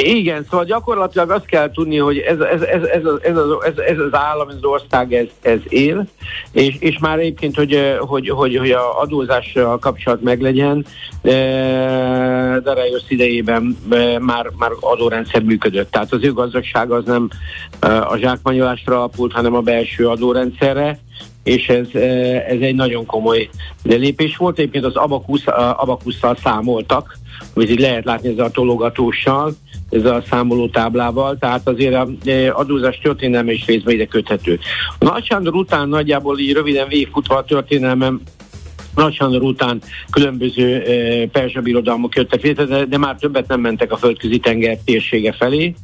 igen, 0.00 0.46
szóval 0.50 0.64
gyakorlatilag 0.64 1.30
azt 1.30 1.46
kell 1.46 1.70
tudni, 1.70 1.96
hogy 1.96 2.18
ez, 2.18 2.40
ez, 2.40 2.62
ez, 2.62 2.82
ez, 2.82 3.02
ez, 3.22 3.36
ez, 3.64 3.78
ez 3.78 3.98
az 3.98 4.14
állam, 4.14 4.48
ez 4.48 4.54
az 4.54 4.64
ország, 4.64 5.12
ez, 5.14 5.26
ez 5.42 5.58
él, 5.68 6.06
és, 6.52 6.76
és 6.78 6.98
már 6.98 7.18
egyébként, 7.18 7.56
hogy, 7.56 7.96
hogy, 7.98 8.28
hogy, 8.28 8.56
hogy 8.56 8.70
a 8.70 9.00
adózással 9.00 9.78
kapcsolat 9.78 10.22
meglegyen, 10.22 10.86
Darajosz 12.62 13.04
idejében 13.08 13.78
már, 14.20 14.50
már 14.58 14.70
adórendszer 14.80 15.42
működött. 15.42 15.90
Tehát 15.90 16.12
az 16.12 16.22
ő 16.22 16.32
gazdagság 16.32 16.90
az 16.90 17.04
nem 17.04 17.28
a 18.08 18.16
zsákmányolásra 18.16 18.96
alapult, 18.96 19.32
hanem 19.32 19.54
a 19.54 19.60
belső 19.60 20.08
adórendszerre, 20.08 20.98
és 21.42 21.68
ez, 21.68 21.94
ez 22.48 22.60
egy 22.60 22.74
nagyon 22.74 23.06
komoly 23.06 23.48
lépés 23.82 24.36
volt. 24.36 24.58
Egyébként 24.58 24.84
az 24.84 24.96
abakusz, 24.96 25.46
abakusszal 25.76 26.36
számoltak, 26.42 27.18
amit 27.54 27.70
így 27.70 27.80
lehet 27.80 28.04
látni 28.04 28.28
ezzel 28.28 28.44
a 28.44 28.50
tologatóssal, 28.50 29.52
ezzel 29.90 30.14
a 30.14 30.22
számoló 30.28 30.68
táblával, 30.68 31.36
tehát 31.38 31.68
azért 31.68 31.94
a 31.94 32.08
adózás 32.52 32.98
történelme 32.98 33.52
is 33.52 33.66
részben 33.66 33.94
ide 33.94 34.06
köthető. 34.06 34.58
A 34.98 35.04
Nagy 35.04 35.24
Sándor 35.24 35.54
után 35.54 35.88
nagyjából 35.88 36.38
így 36.38 36.52
röviden 36.52 36.88
végigfutva 36.88 37.36
a 37.36 37.44
történelmem 37.44 38.20
nagy 38.94 39.14
Sándor 39.14 39.42
után 39.42 39.82
különböző 40.10 40.82
e, 40.82 41.26
perzsa 41.26 41.60
birodalmak 41.60 42.14
jöttek 42.14 42.42
létre, 42.42 42.64
de, 42.64 42.84
de 42.84 42.98
már 42.98 43.16
többet 43.16 43.48
nem 43.48 43.60
mentek 43.60 43.92
a 43.92 43.96
földközi 43.96 44.38
tenger 44.38 44.78
térsége 44.84 45.32
felé. 45.32 45.74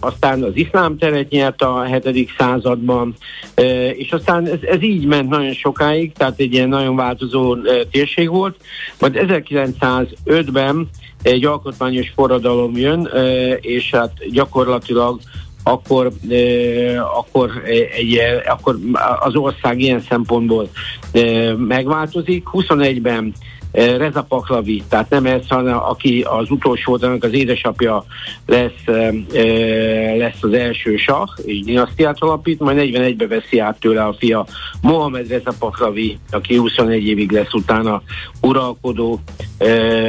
Aztán 0.00 0.42
az 0.42 0.52
iszlám 0.54 0.98
teret 0.98 1.30
nyert 1.30 1.62
a 1.62 1.82
7. 1.82 2.30
században, 2.38 3.14
e, 3.54 3.88
és 3.90 4.12
aztán 4.12 4.46
ez, 4.46 4.58
ez 4.62 4.82
így 4.82 5.04
ment 5.04 5.28
nagyon 5.28 5.52
sokáig, 5.52 6.12
tehát 6.12 6.40
egy 6.40 6.52
ilyen 6.52 6.68
nagyon 6.68 6.96
változó 6.96 7.54
e, 7.54 7.84
térség 7.90 8.28
volt. 8.28 8.56
Majd 8.98 9.18
1905-ben 9.28 10.88
egy 11.22 11.44
alkotmányos 11.44 12.12
forradalom 12.14 12.76
jön, 12.76 13.08
és 13.60 13.90
hát 13.90 14.12
gyakorlatilag 14.30 15.20
akkor, 15.68 16.12
akkor, 17.16 17.62
egy, 17.96 18.18
akkor 18.48 18.78
az 19.20 19.36
ország 19.36 19.80
ilyen 19.80 20.00
szempontból 20.00 20.68
megváltozik. 21.56 22.46
21-ben 22.52 23.34
Reza 23.72 24.22
Pahlavi, 24.22 24.82
tehát 24.88 25.10
nem 25.10 25.26
ez, 25.26 25.48
hanem 25.48 25.76
aki 25.76 26.20
az 26.20 26.50
utolsó, 26.50 26.98
annak 27.00 27.24
az 27.24 27.32
édesapja 27.32 28.04
lesz, 28.46 28.84
lesz 30.16 30.42
az 30.42 30.52
első 30.52 30.96
sah, 30.96 31.28
és 31.44 31.60
dinasztiát 31.60 32.16
alapít, 32.18 32.60
majd 32.60 32.78
41-ben 32.80 33.28
veszi 33.28 33.58
át 33.58 33.80
tőle 33.80 34.04
a 34.04 34.14
fia 34.18 34.46
Mohamed 34.82 35.28
Reza 35.28 35.52
Pahlavi, 35.58 36.18
aki 36.30 36.56
21 36.56 37.06
évig 37.06 37.32
lesz 37.32 37.52
utána 37.52 38.02
uralkodó 38.40 39.20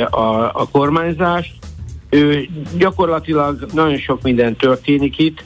a, 0.10 0.44
a 0.44 0.68
kormányzást, 0.72 1.54
ő 2.10 2.48
gyakorlatilag 2.78 3.66
nagyon 3.74 3.98
sok 3.98 4.22
minden 4.22 4.56
történik 4.56 5.18
itt, 5.18 5.44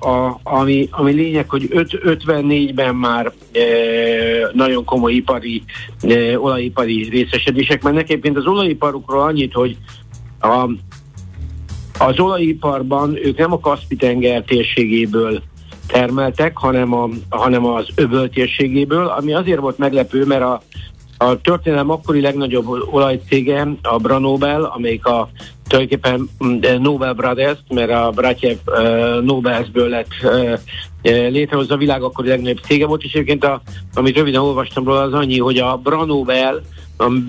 a, 0.00 0.38
ami, 0.42 0.88
ami 0.90 1.12
lényeg, 1.12 1.48
hogy 1.48 1.68
54-ben 1.70 2.94
már 2.94 3.32
e, 3.52 3.60
nagyon 4.52 4.84
komoly 4.84 5.12
ipari, 5.12 5.62
e, 6.00 6.38
olajipari 6.38 7.08
részesedések 7.08 7.82
mennek. 7.82 8.10
Egyébként 8.10 8.36
az 8.36 8.46
olajiparukról 8.46 9.22
annyit, 9.22 9.52
hogy 9.52 9.76
a, 10.40 10.70
az 11.98 12.20
olajiparban 12.20 13.16
ők 13.16 13.38
nem 13.38 13.52
a 13.52 13.60
Kaspi-tenger 13.60 14.42
térségéből 14.42 15.42
termeltek, 15.86 16.56
hanem, 16.56 16.94
a, 16.94 17.08
hanem 17.28 17.64
az 17.64 17.88
öböl 17.94 18.28
térségéből, 18.28 19.06
ami 19.06 19.34
azért 19.34 19.60
volt 19.60 19.78
meglepő, 19.78 20.24
mert 20.24 20.42
a, 20.42 20.62
a 21.18 21.40
történelem 21.40 21.90
akkori 21.90 22.20
legnagyobb 22.20 22.66
olajcége 22.90 23.68
a 23.82 23.98
Branobel, 23.98 24.64
amelyik 24.64 25.06
a 25.06 25.28
tulajdonképpen 25.68 26.28
mm, 26.44 26.82
Nobel 26.82 27.12
Brothers, 27.12 27.58
mert 27.68 27.90
a 27.90 28.10
Bratyev 28.14 28.56
uh, 28.66 29.22
Nobelsből 29.22 29.88
lett 29.88 30.08
létrehozza 31.02 31.74
a 31.74 31.78
világ 31.78 32.02
akkori 32.02 32.28
legnagyobb 32.28 32.64
cége 32.64 32.86
volt, 32.86 33.02
és 33.02 33.12
egyébként 33.12 33.44
a, 33.44 33.62
amit 33.94 34.16
röviden 34.16 34.40
olvastam 34.40 34.84
róla, 34.84 35.00
az 35.00 35.12
annyi, 35.12 35.38
hogy 35.38 35.58
a 35.58 35.76
Branobel 35.76 36.62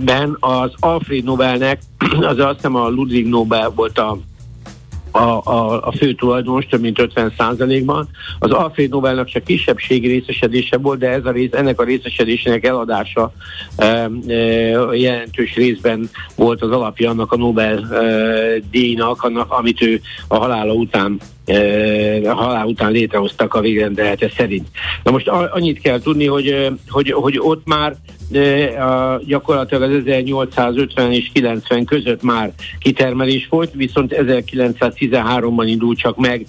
ben 0.05 0.37
az 0.39 0.71
Alfred 0.79 1.23
Nobelnek, 1.23 1.81
az 2.31 2.39
azt 2.39 2.55
hiszem 2.55 2.75
a 2.75 2.87
Ludwig 2.87 3.27
Nobel 3.27 3.69
volt 3.69 3.97
a 3.97 4.17
a, 5.17 5.41
a, 5.43 5.87
a 5.87 5.91
fő 5.91 6.13
tulajdonos 6.13 6.65
több 6.65 6.81
mint 6.81 6.99
50 6.99 7.33
ban 7.85 8.07
Az 8.39 8.51
Alfred 8.51 8.89
Nobelnak 8.89 9.27
csak 9.27 9.43
kisebbségi 9.43 10.07
részesedése 10.07 10.77
volt, 10.77 10.99
de 10.99 11.09
ez 11.09 11.25
a 11.25 11.31
rész, 11.31 11.49
ennek 11.51 11.81
a 11.81 11.83
részesedésének 11.83 12.65
eladása 12.65 13.31
e, 13.75 13.85
e, 13.85 14.35
jelentős 14.93 15.55
részben 15.55 16.09
volt 16.35 16.61
az 16.61 16.71
alapja 16.71 17.09
annak 17.09 17.31
a 17.31 17.37
Nobel 17.37 17.93
e, 17.93 19.11
annak, 19.17 19.51
amit 19.51 19.81
ő 19.81 20.01
a 20.27 20.37
halála 20.37 20.73
után 20.73 21.19
a 22.25 22.33
halál 22.33 22.65
után 22.65 22.91
létrehoztak 22.91 23.53
a 23.53 23.61
végrendelete 23.61 24.31
szerint. 24.37 24.67
Na 25.03 25.11
most 25.11 25.27
annyit 25.27 25.81
kell 25.81 25.99
tudni, 25.99 26.25
hogy, 26.25 26.71
hogy, 26.89 27.11
hogy 27.11 27.39
ott 27.39 27.65
már 27.65 27.95
a, 28.79 29.21
gyakorlatilag 29.25 29.83
az 29.83 30.05
1850 30.05 31.11
és 31.11 31.29
90 31.33 31.85
között 31.85 32.21
már 32.21 32.51
kitermelés 32.79 33.47
volt, 33.49 33.71
viszont 33.73 34.15
1913-ban 34.17 35.63
indult 35.65 35.97
csak 35.97 36.17
meg 36.17 36.45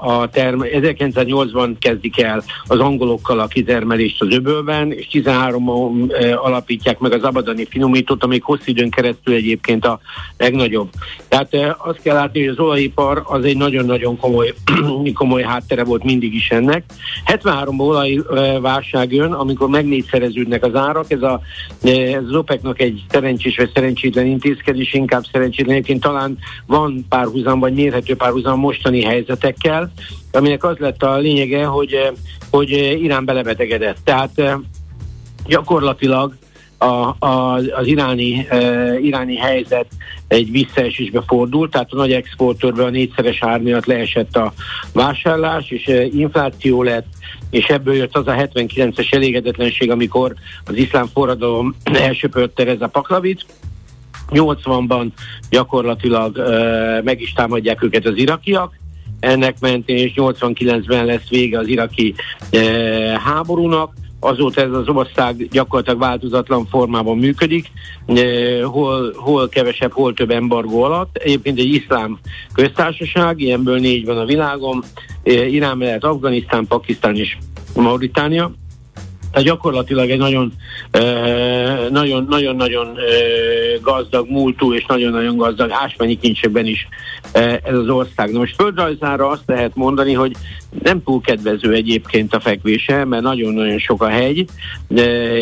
a 0.00 0.28
term 0.28 0.60
1908-ban 0.62 1.74
kezdik 1.78 2.20
el 2.20 2.42
az 2.66 2.78
angolokkal 2.78 3.38
a 3.38 3.46
kitermelést 3.46 4.22
az 4.22 4.28
öbölben, 4.30 4.92
és 4.92 5.08
13-ban 5.12 6.12
alapítják 6.36 6.98
meg 6.98 7.12
az 7.12 7.22
abadani 7.22 7.64
finomítót, 7.64 8.24
amik 8.24 8.42
hosszú 8.42 8.62
időn 8.64 8.90
keresztül 8.90 9.34
egyébként 9.34 9.84
a 9.84 10.00
legnagyobb. 10.36 10.88
Tehát 11.28 11.76
azt 11.78 12.02
kell 12.02 12.14
látni, 12.14 12.40
hogy 12.40 12.48
az 12.48 12.58
olajipar 12.58 13.22
az 13.24 13.44
egy 13.44 13.56
nagyon-nagyon 13.56 14.16
komoly, 14.16 14.54
komoly 15.14 15.42
háttere 15.42 15.84
volt 15.84 16.04
mindig 16.04 16.34
is 16.34 16.48
ennek. 16.48 16.84
73-ban 17.26 17.78
olajválság 17.78 19.12
jön, 19.12 19.32
amikor 19.32 19.68
megnégyszereződnek 19.68 20.64
az 20.64 20.74
árak, 20.74 21.10
ez, 21.10 21.22
a, 21.22 21.40
ez 21.82 22.22
az 22.28 22.34
OPEC-nak 22.34 22.80
egy 22.80 23.02
szerencsés 23.08 23.56
vagy 23.56 23.70
szerencsétlen 23.74 24.26
intézkedés, 24.26 24.94
inkább 24.94 25.24
szerencsétlen, 25.32 25.74
egyébként 25.74 26.02
talán 26.02 26.38
van 26.66 27.06
párhuzam, 27.08 27.60
vagy 27.60 27.74
mérhető 27.74 28.16
párhuzam 28.16 28.58
mostani 28.58 29.04
helyzetekkel, 29.40 29.92
aminek 30.32 30.64
az 30.64 30.76
lett 30.78 31.02
a 31.02 31.16
lényege, 31.16 31.64
hogy, 31.64 32.12
hogy 32.50 32.70
Irán 33.02 33.24
belebetegedett. 33.24 33.98
Tehát 34.04 34.42
gyakorlatilag 35.46 36.34
a, 36.78 37.16
a, 37.18 37.54
az 37.54 37.86
iráni, 37.86 38.46
e, 38.48 38.98
iráni 38.98 39.36
helyzet 39.36 39.86
egy 40.28 40.50
visszaesésbe 40.50 41.22
fordult, 41.26 41.70
tehát 41.70 41.92
a 41.92 41.96
nagy 41.96 42.12
exportőrbe 42.12 42.84
a 42.84 42.90
négyszeres 42.90 43.42
ár 43.42 43.60
miatt 43.60 43.84
leesett 43.84 44.36
a 44.36 44.52
vásárlás, 44.92 45.70
és 45.70 45.86
e, 45.86 46.04
infláció 46.04 46.82
lett, 46.82 47.06
és 47.50 47.64
ebből 47.64 47.94
jött 47.94 48.16
az 48.16 48.26
a 48.26 48.32
79-es 48.32 49.14
elégedetlenség, 49.14 49.90
amikor 49.90 50.34
az 50.64 50.74
iszlám 50.74 51.06
forradalom 51.06 51.74
elsöpörte 52.08 52.66
ez 52.66 52.80
a 52.80 52.86
paklavit, 52.86 53.46
80-ban 54.30 55.06
gyakorlatilag 55.50 56.38
e, 56.38 57.02
meg 57.04 57.20
is 57.20 57.32
támadják 57.32 57.82
őket 57.82 58.06
az 58.06 58.16
irakiak, 58.16 58.82
ennek 59.24 59.60
mentén, 59.60 59.96
és 59.96 60.12
89-ben 60.16 61.04
lesz 61.04 61.28
vége 61.28 61.58
az 61.58 61.66
iraki 61.66 62.14
e, 62.50 62.60
háborúnak, 63.20 63.92
azóta 64.24 64.60
ez 64.60 64.70
az 64.72 64.88
ország 64.88 65.48
gyakorlatilag 65.50 65.98
változatlan 65.98 66.66
formában 66.66 67.18
működik, 67.18 67.70
hol, 68.62 69.12
hol 69.16 69.48
kevesebb, 69.48 69.92
hol 69.92 70.14
több 70.14 70.30
embargó 70.30 70.82
alatt. 70.82 71.16
Egyébként 71.16 71.58
egy 71.58 71.74
iszlám 71.74 72.18
köztársaság, 72.54 73.40
ilyenből 73.40 73.78
négy 73.78 74.04
van 74.04 74.18
a 74.18 74.24
világon, 74.24 74.82
Irán 75.24 75.76
mellett 75.76 76.04
Afganisztán, 76.04 76.66
Pakisztán 76.66 77.16
és 77.16 77.36
Mauritánia. 77.74 78.52
Tehát 79.34 79.48
gyakorlatilag 79.48 80.10
egy 80.10 80.18
nagyon, 80.18 80.52
nagyon, 81.90 82.26
nagyon, 82.28 82.56
nagyon 82.56 82.98
gazdag 83.82 84.28
múltú 84.28 84.74
és 84.74 84.84
nagyon-nagyon 84.86 85.36
gazdag 85.36 85.70
ásványi 85.70 86.18
kincsekben 86.18 86.66
is 86.66 86.88
ez 87.62 87.76
az 87.76 87.88
ország. 87.88 88.32
Na 88.32 88.38
most 88.38 88.54
földrajzára 88.54 89.28
azt 89.28 89.42
lehet 89.46 89.74
mondani, 89.74 90.12
hogy 90.12 90.32
nem 90.82 91.02
túl 91.02 91.20
kedvező 91.20 91.72
egyébként 91.72 92.34
a 92.34 92.40
fekvése, 92.40 93.04
mert 93.04 93.22
nagyon-nagyon 93.22 93.78
sok 93.78 94.02
a 94.02 94.08
hegy, 94.08 94.44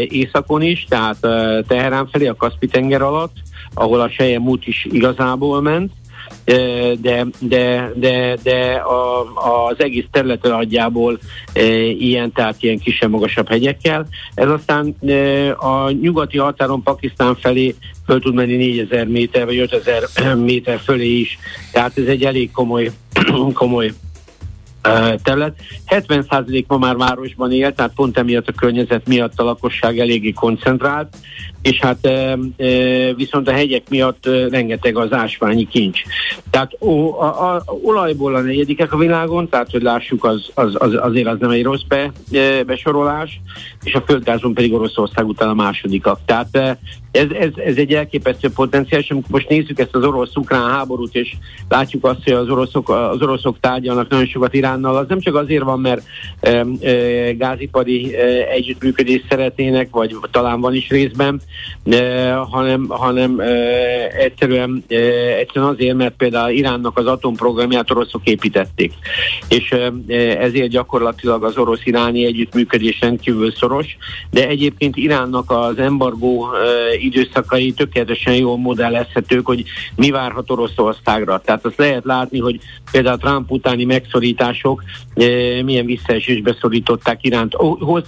északon 0.09 0.63
is, 0.63 0.87
tehát 0.89 1.21
Teherán 1.67 2.09
felé, 2.13 2.27
a 2.27 2.35
Kaspi-tenger 2.35 3.03
alatt, 3.03 3.37
ahol 3.75 4.01
a 4.01 4.11
Sejem 4.11 4.49
út 4.49 4.67
is 4.67 4.87
igazából 4.91 5.63
ment, 5.63 5.93
de, 7.01 7.27
de, 7.39 7.93
de, 7.95 8.37
de 8.43 8.73
a, 8.75 9.21
az 9.69 9.77
egész 9.79 10.05
terület 10.11 10.47
adjából 10.47 11.19
ilyen, 11.99 12.33
tehát 12.33 12.63
ilyen 12.63 12.79
kisebb-magasabb 12.79 13.49
hegyekkel. 13.49 14.07
Ez 14.35 14.49
aztán 14.49 14.97
a 15.57 15.91
nyugati 15.91 16.39
határon 16.39 16.83
Pakisztán 16.83 17.37
felé 17.37 17.75
föl 18.07 18.21
tud 18.21 18.35
menni 18.35 18.57
4000 18.57 19.07
méter 19.07 19.45
vagy 19.45 19.59
5000 19.59 20.03
méter 20.45 20.79
fölé 20.79 21.19
is, 21.19 21.39
tehát 21.73 21.99
ez 21.99 22.07
egy 22.07 22.25
elég 22.25 22.51
komoly, 22.51 22.91
komoly 23.55 23.93
terület. 25.23 25.55
70% 25.87 26.67
ma 26.67 26.79
már 26.79 26.97
városban 26.97 27.53
él, 27.53 27.73
tehát 27.73 27.95
pont 27.95 28.19
emiatt 28.19 28.49
a 28.49 28.53
környezet 28.53 29.07
miatt 29.07 29.39
a 29.39 29.45
lakosság 29.45 29.99
eléggé 29.99 30.33
koncentrált, 30.33 31.17
és 31.63 31.79
hát 31.81 32.09
viszont 33.17 33.49
a 33.49 33.53
hegyek 33.53 33.89
miatt 33.89 34.29
rengeteg 34.51 34.97
az 34.97 35.13
ásványi 35.13 35.67
kincs. 35.67 36.01
Tehát 36.51 36.73
ó, 36.81 37.21
a, 37.21 37.55
a, 37.55 37.65
olajból 37.83 38.35
a 38.35 38.41
negyedikek 38.41 38.93
a 38.93 38.97
világon, 38.97 39.49
tehát 39.49 39.71
hogy 39.71 39.83
lássuk, 39.83 40.25
az, 40.25 40.51
az, 40.55 40.75
az, 40.79 40.95
azért 40.95 41.27
az 41.27 41.37
nem 41.39 41.51
egy 41.51 41.63
rossz 41.63 41.83
be, 41.89 42.13
besorolás, 42.67 43.41
és 43.83 43.95
a 43.95 44.03
földgázon 44.07 44.55
pedig 44.55 44.73
Oroszország 44.73 45.27
után 45.27 45.49
a 45.49 45.55
másodikak. 45.55 46.21
Tehát 46.25 46.79
ez, 47.13 47.27
ez, 47.31 47.51
ez 47.57 47.77
egy 47.77 47.93
elképesztő 47.93 48.51
potenciál, 48.51 49.01
és 49.01 49.11
amikor 49.11 49.31
most 49.31 49.49
nézzük 49.49 49.79
ezt 49.79 49.95
az 49.95 50.05
orosz-ukrán 50.05 50.71
háborút, 50.71 51.15
és 51.15 51.33
látjuk 51.69 52.05
azt, 52.05 52.25
hogy 52.25 52.33
az 52.33 52.49
oroszok, 52.49 52.89
az 52.89 53.23
oroszok 53.23 53.61
tárgyalnak 53.61 54.09
nagyon 54.09 54.27
sokat 54.27 54.55
Iránnal, 54.73 54.97
az 54.97 55.09
nem 55.09 55.21
csak 55.21 55.35
azért 55.35 55.63
van, 55.63 55.81
mert 55.81 56.03
e, 56.41 56.67
e, 56.81 57.33
gázipari 57.33 58.15
e, 58.15 58.49
együttműködést 58.49 59.25
szeretnének, 59.29 59.89
vagy 59.91 60.17
talán 60.31 60.61
van 60.61 60.75
is 60.75 60.89
részben, 60.89 61.41
e, 61.85 62.33
hanem, 62.33 62.87
hanem 62.89 63.41
e, 63.41 63.47
egyszerűen, 64.17 64.85
e, 64.89 64.97
egyszerűen 65.37 65.71
azért, 65.73 65.97
mert 65.97 66.15
például 66.17 66.51
Iránnak 66.51 66.99
az 66.99 67.07
atomprogramját 67.07 67.91
oroszok 67.91 68.21
építették. 68.25 68.93
És 69.49 69.71
e, 69.71 69.93
ezért 70.39 70.69
gyakorlatilag 70.69 71.45
az 71.45 71.57
orosz-iráni 71.57 72.25
együttműködés 72.25 73.01
rendkívül 73.01 73.53
szoros, 73.53 73.97
de 74.31 74.49
egyébként 74.49 74.97
Iránnak 74.97 75.51
az 75.51 75.79
embargó 75.79 76.49
e, 76.55 76.59
időszakai 76.99 77.73
tökéletesen 77.73 78.35
jól 78.35 78.59
modellezhetők, 78.59 79.47
hogy 79.47 79.65
mi 79.97 80.11
várhat 80.11 80.51
Oroszországra. 80.51 81.41
Tehát 81.45 81.65
azt 81.65 81.79
lehet 81.79 82.05
látni, 82.05 82.39
hogy 82.39 82.59
például 82.93 83.19
Trump 83.19 83.51
utáni 83.51 83.85
megszorítások 83.85 84.62
e, 85.15 85.25
milyen 85.63 85.87
visszaesésbe 85.87 86.57
szorították 86.61 87.25
Iránt. 87.25 87.55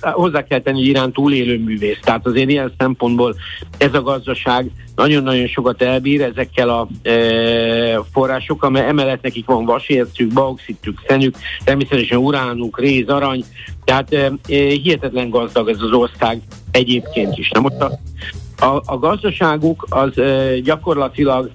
Hozzá, 0.01 0.43
kell 0.43 0.61
tenni, 0.61 0.79
hogy 0.79 0.89
Irán 0.89 1.13
túlélő 1.13 1.59
művész. 1.59 1.99
Tehát 2.03 2.27
azért 2.27 2.51
ilyen 2.51 2.73
szempontból 2.79 3.35
ez 3.79 3.95
a 3.95 4.03
gazdaság 4.03 4.71
nagyon-nagyon 4.95 5.47
sokat 5.47 5.83
elbír 5.83 6.23
ezekkel 6.23 6.69
a 6.69 7.09
e, 7.09 7.13
forrásokkal, 8.13 8.71
mert 8.71 8.89
emellett 8.89 9.23
nekik 9.23 9.47
van 9.47 9.65
vasércük, 9.65 10.33
bauxitük, 10.33 11.03
szenük, 11.07 11.37
természetesen 11.65 12.19
uránuk, 12.19 12.81
réz, 12.81 13.09
arany, 13.09 13.45
tehát 13.85 14.13
e, 14.13 14.33
hihetetlen 14.47 15.31
gazdag 15.31 15.69
ez 15.69 15.81
az 15.81 15.93
ország 15.93 16.41
egyébként 16.71 17.39
is. 17.39 17.51
Na 17.51 17.61
most 17.61 17.81
a, 17.81 17.99
a, 18.65 18.83
a 18.87 18.99
gazdaságuk 18.99 19.87
az 19.91 20.19
e, 20.19 20.59
gyakorlatilag 20.59 21.51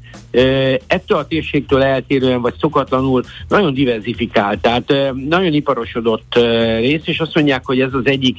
ettől 0.88 1.18
a 1.18 1.28
térségtől 1.28 1.84
eltérően, 1.84 2.42
vagy 2.42 2.54
szokatlanul 2.60 3.24
nagyon 3.48 3.74
diversifikált, 3.74 4.60
tehát 4.60 4.94
nagyon 5.28 5.54
iparosodott 5.54 6.36
rész, 6.80 7.02
és 7.06 7.20
azt 7.20 7.36
mondják, 7.36 7.66
hogy 7.66 7.82
ez 7.82 7.94
az 7.94 8.06
egyik 8.06 8.38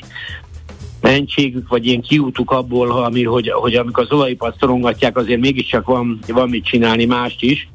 mentségük, 1.01 1.69
vagy 1.69 1.87
ilyen 1.87 2.01
kiútuk 2.01 2.51
abból, 2.51 2.91
ami, 2.91 3.25
hogy, 3.25 3.51
hogy 3.51 3.75
amikor 3.75 4.03
az 4.03 4.13
olajipart 4.13 4.59
szorongatják, 4.59 5.17
azért 5.17 5.41
mégiscsak 5.41 5.87
van, 5.87 6.19
van 6.27 6.49
mit 6.49 6.65
csinálni 6.65 7.05
mást 7.05 7.43
is. 7.43 7.69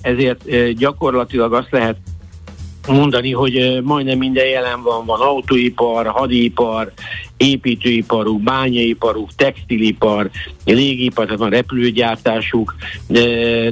Ezért 0.00 0.72
gyakorlatilag 0.74 1.52
azt 1.52 1.70
lehet 1.70 1.96
mondani, 2.86 3.32
hogy 3.32 3.80
majdnem 3.82 4.18
minden 4.18 4.46
jelen 4.46 4.82
van, 4.82 5.04
van 5.04 5.20
autóipar, 5.20 6.06
hadipar, 6.06 6.92
építőiparuk, 7.36 8.42
bányaiparuk, 8.42 9.34
textilipar, 9.36 10.30
légipar, 10.64 11.24
tehát 11.24 11.40
van 11.40 11.50
repülőgyártásuk, 11.50 12.74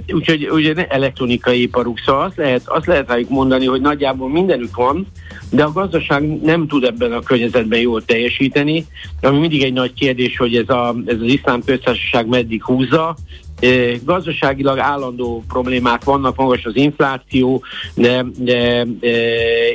úgyhogy 0.08 0.48
ugye 0.50 0.86
elektronikai 0.86 1.62
iparuk, 1.62 1.98
szóval 1.98 2.24
azt 2.24 2.36
lehet, 2.36 2.62
azt 2.64 2.86
lehet 2.86 3.08
rájuk 3.08 3.28
mondani, 3.28 3.66
hogy 3.66 3.80
nagyjából 3.80 4.28
mindenük 4.28 4.76
van, 4.76 5.06
de 5.50 5.64
a 5.64 5.72
gazdaság 5.72 6.42
nem 6.42 6.66
tud 6.66 6.84
ebben 6.84 7.12
a 7.12 7.20
környezetben 7.20 7.80
jól 7.80 8.04
teljesíteni, 8.04 8.86
ami 9.20 9.38
mindig 9.38 9.62
egy 9.62 9.72
nagy 9.72 9.92
kérdés, 9.92 10.36
hogy 10.36 10.56
ez, 10.56 10.68
a, 10.68 10.94
ez 11.06 11.20
az 11.20 11.28
iszlám 11.28 11.62
köztársaság 11.64 12.26
meddig 12.26 12.62
húzza, 12.62 13.16
Gazdaságilag 14.04 14.78
állandó 14.78 15.44
problémák 15.48 16.04
vannak, 16.04 16.36
magas 16.36 16.64
az 16.64 16.76
infláció, 16.76 17.62
de, 17.94 18.24
de, 18.38 18.82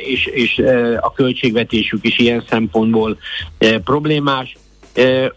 és, 0.06 0.26
és 0.26 0.62
a 1.00 1.12
költségvetésük 1.12 2.04
is 2.04 2.18
ilyen 2.18 2.44
szempontból 2.48 3.18
problémás. 3.84 4.56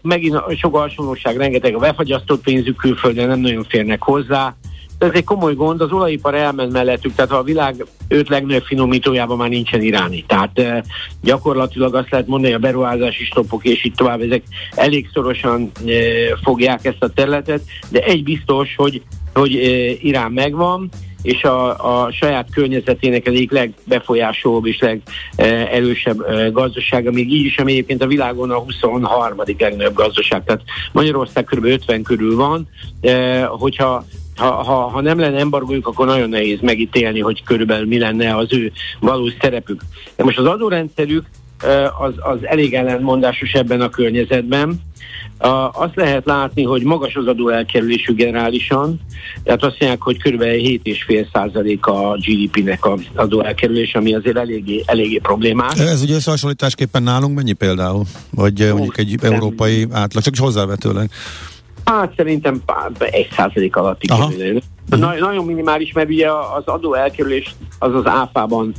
Megint 0.02 0.36
sok 0.56 0.76
hasonlóság, 0.76 1.36
rengeteg 1.36 1.74
a 1.74 1.78
befagyasztott 1.78 2.42
pénzük 2.42 2.76
külföldön, 2.76 3.28
nem 3.28 3.40
nagyon 3.40 3.64
férnek 3.64 4.02
hozzá, 4.02 4.56
ez 5.02 5.10
egy 5.12 5.24
komoly 5.24 5.54
gond, 5.54 5.80
az 5.80 5.92
olajipar 5.92 6.34
elment 6.34 6.72
mellettük, 6.72 7.14
tehát 7.14 7.30
a 7.30 7.42
világ 7.42 7.86
öt 8.08 8.28
legnagyobb 8.28 8.62
finomítójában 8.62 9.36
már 9.36 9.48
nincsen 9.48 9.82
iráni. 9.82 10.24
Tehát 10.26 10.58
e, 10.58 10.84
gyakorlatilag 11.22 11.94
azt 11.94 12.10
lehet 12.10 12.26
mondani, 12.26 12.52
a 12.52 12.58
beruházási 12.58 13.24
stoppok 13.24 13.64
és 13.64 13.84
itt 13.84 13.96
tovább, 13.96 14.20
ezek 14.20 14.42
elég 14.74 15.08
szorosan 15.12 15.70
e, 15.86 15.90
fogják 16.42 16.84
ezt 16.84 17.02
a 17.02 17.08
területet, 17.08 17.62
de 17.88 18.00
egy 18.00 18.22
biztos, 18.22 18.74
hogy, 18.76 19.02
hogy 19.34 19.54
e, 19.54 19.68
Irán 20.00 20.32
megvan, 20.32 20.88
és 21.22 21.42
a, 21.42 22.04
a 22.04 22.12
saját 22.12 22.48
környezetének 22.52 23.26
egyik 23.26 23.50
legbefolyásolóbb 23.50 24.66
és 24.66 24.78
legerősebb 25.36 26.16
gazdasága, 26.52 27.10
még 27.10 27.32
így 27.32 27.44
is, 27.44 27.58
ami 27.58 27.72
egyébként 27.72 28.02
a 28.02 28.06
világon 28.06 28.50
a 28.50 28.58
23. 28.58 29.42
legnagyobb 29.58 29.94
gazdaság. 29.94 30.44
Tehát 30.44 30.62
Magyarország 30.92 31.44
kb. 31.44 31.64
50 31.64 32.02
körül 32.02 32.36
van. 32.36 32.68
Hogyha 33.46 34.04
ha, 34.36 34.50
ha, 34.50 34.88
ha 34.88 35.00
nem 35.00 35.18
lenne 35.18 35.38
embargójuk, 35.38 35.86
akkor 35.86 36.06
nagyon 36.06 36.28
nehéz 36.28 36.60
megítélni, 36.60 37.20
hogy 37.20 37.42
körülbelül 37.42 37.86
mi 37.86 37.98
lenne 37.98 38.36
az 38.36 38.52
ő 38.52 38.72
valós 39.00 39.32
szerepük. 39.40 39.82
De 40.16 40.24
most 40.24 40.38
az 40.38 40.46
adórendszerük 40.46 41.24
az, 41.98 42.12
az 42.16 42.38
elég 42.42 42.74
ellentmondásos 42.74 43.52
ebben 43.52 43.80
a 43.80 43.88
környezetben. 43.88 44.80
Azt 45.72 45.94
lehet 45.94 46.24
látni, 46.26 46.62
hogy 46.62 46.82
magas 46.82 47.14
az 47.14 47.26
adó 47.26 47.48
elkerülésű 47.48 48.14
generálisan, 48.14 49.00
tehát 49.42 49.62
azt 49.62 49.76
mondják, 49.80 50.02
hogy 50.02 50.16
kb. 50.16 50.42
7,5% 50.42 51.80
a 51.80 52.16
GDP-nek 52.16 52.86
az 52.86 53.00
adó 53.14 53.44
elkerülés, 53.44 53.94
ami 53.94 54.14
azért 54.14 54.36
eléggé, 54.36 54.82
eléggé 54.86 55.18
problémás. 55.18 55.78
Ez 55.78 56.02
ugye 56.02 56.14
összehasonlításképpen 56.14 57.02
nálunk 57.02 57.36
mennyi 57.36 57.52
például? 57.52 58.04
Vagy 58.30 58.62
Ó, 58.62 58.66
mondjuk 58.72 58.98
egy 58.98 59.18
nem. 59.22 59.32
európai 59.32 59.86
átlag, 59.90 60.22
csak 60.22 60.32
is 60.32 60.38
hozzávetőleg. 60.38 61.10
Hát 61.98 62.12
szerintem 62.16 62.62
egy 62.98 63.28
százalék 63.36 63.76
alatti 63.76 64.06
kerül. 64.06 64.60
Na, 64.86 65.14
nagyon 65.18 65.44
minimális, 65.44 65.92
mert 65.92 66.08
ugye 66.08 66.28
az 66.30 66.62
adó 66.64 66.94
elkerülés 66.94 67.54
az 67.78 67.94
az 67.94 68.06
áfában 68.06 68.72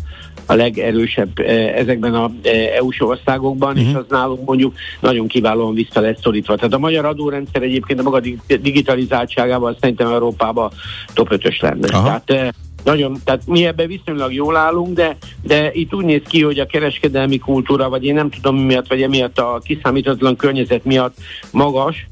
a 0.45 0.53
legerősebb 0.53 1.39
eh, 1.39 1.75
ezekben 1.75 2.13
a 2.13 2.31
eh, 2.43 2.75
EU-s 2.75 3.01
országokban, 3.01 3.69
uh-huh. 3.69 3.83
és 3.83 3.89
mhm. 3.89 3.97
az 3.97 4.05
nálunk 4.09 4.45
mondjuk 4.45 4.73
nagyon 4.99 5.27
kiválóan 5.27 5.73
vissza 5.73 5.99
lett 5.99 6.21
szorítva. 6.21 6.55
Tehát 6.55 6.73
a 6.73 6.77
magyar 6.77 7.05
adórendszer 7.05 7.61
egyébként 7.61 7.99
a 7.99 8.03
maga 8.03 8.19
digitalizáltságával 8.47 9.77
szerintem 9.79 10.11
Európában 10.11 10.71
top 11.13 11.27
5-ös 11.31 11.61
lenne. 11.61 11.87
Aha. 11.87 12.03
Tehát 12.03 12.29
eh, 12.29 12.49
nagyon, 12.83 13.17
tehát 13.23 13.47
mi 13.47 13.65
ebben 13.65 13.87
viszonylag 13.87 14.33
jól 14.33 14.55
állunk, 14.55 14.95
de, 14.95 15.17
de 15.41 15.71
itt 15.73 15.93
úgy 15.93 16.05
néz 16.05 16.21
ki, 16.27 16.43
hogy 16.43 16.59
a 16.59 16.65
kereskedelmi 16.65 17.37
kultúra, 17.37 17.89
vagy 17.89 18.05
én 18.05 18.13
nem 18.13 18.29
tudom 18.29 18.55
mi 18.55 18.63
miatt, 18.63 18.87
vagy 18.87 19.01
emiatt 19.01 19.39
a 19.39 19.61
kiszámítatlan 19.63 20.35
környezet 20.35 20.85
miatt 20.85 21.17
magas, 21.51 22.07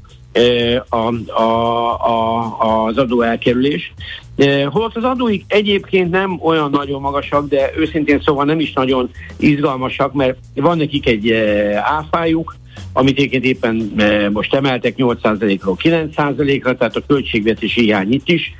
a, 0.88 1.14
a, 1.32 1.42
a, 2.60 2.84
az 2.86 2.98
adóelkerülés. 2.98 3.92
Holott 4.66 4.96
az 4.96 5.04
adóik 5.04 5.44
egyébként 5.48 6.10
nem 6.10 6.38
olyan 6.42 6.70
nagyon 6.70 7.00
magasak, 7.00 7.48
de 7.48 7.70
őszintén 7.76 8.20
szóval 8.24 8.44
nem 8.44 8.60
is 8.60 8.72
nagyon 8.72 9.10
izgalmasak, 9.36 10.12
mert 10.12 10.38
van 10.54 10.76
nekik 10.76 11.06
egy 11.06 11.32
áfájuk, 11.82 12.56
amit 12.92 13.18
egyébként 13.18 13.44
éppen 13.44 13.92
most 14.32 14.54
emeltek 14.54 14.94
8%-ról 14.98 15.76
9%-ra, 15.82 16.76
tehát 16.76 16.96
a 16.96 17.02
költségvetési 17.06 17.80
hiány 17.80 18.12
itt 18.12 18.28
is 18.28 18.52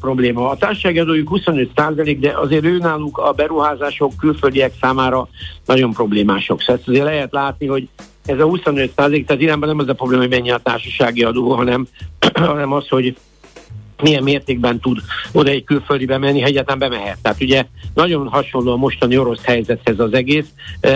probléma. 0.00 0.48
A 0.48 0.56
társasági 0.56 0.98
adójuk 0.98 1.28
25%, 1.32 2.16
de 2.20 2.32
azért 2.36 2.64
ő 2.64 2.78
náluk 2.78 3.18
a 3.18 3.32
beruházások 3.32 4.12
külföldiek 4.18 4.72
számára 4.80 5.28
nagyon 5.66 5.92
problémások. 5.92 6.60
Szóval 6.60 6.82
azért 6.86 7.04
lehet 7.04 7.32
látni, 7.32 7.66
hogy 7.66 7.88
ez 8.26 8.38
a 8.38 8.44
25 8.44 8.92
százalék, 8.96 9.26
tehát 9.26 9.42
irányban 9.42 9.68
nem 9.68 9.78
az 9.78 9.88
a 9.88 9.92
probléma, 9.92 10.22
hogy 10.22 10.30
mennyi 10.30 10.50
a 10.50 10.60
társasági 10.62 11.22
adó, 11.22 11.52
hanem, 11.52 11.86
hanem 12.34 12.72
az, 12.72 12.88
hogy 12.88 13.16
milyen 14.02 14.22
mértékben 14.22 14.80
tud 14.80 14.98
oda 15.32 15.50
egy 15.50 15.64
külföldibe 15.64 16.18
menni, 16.18 16.40
ha 16.40 16.46
egyáltalán 16.46 16.78
bemehet. 16.78 17.18
Tehát 17.22 17.40
ugye 17.40 17.66
nagyon 17.94 18.28
hasonló 18.28 18.72
a 18.72 18.76
mostani 18.76 19.18
orosz 19.18 19.44
helyzethez 19.44 19.98
az 19.98 20.12
egész, 20.12 20.46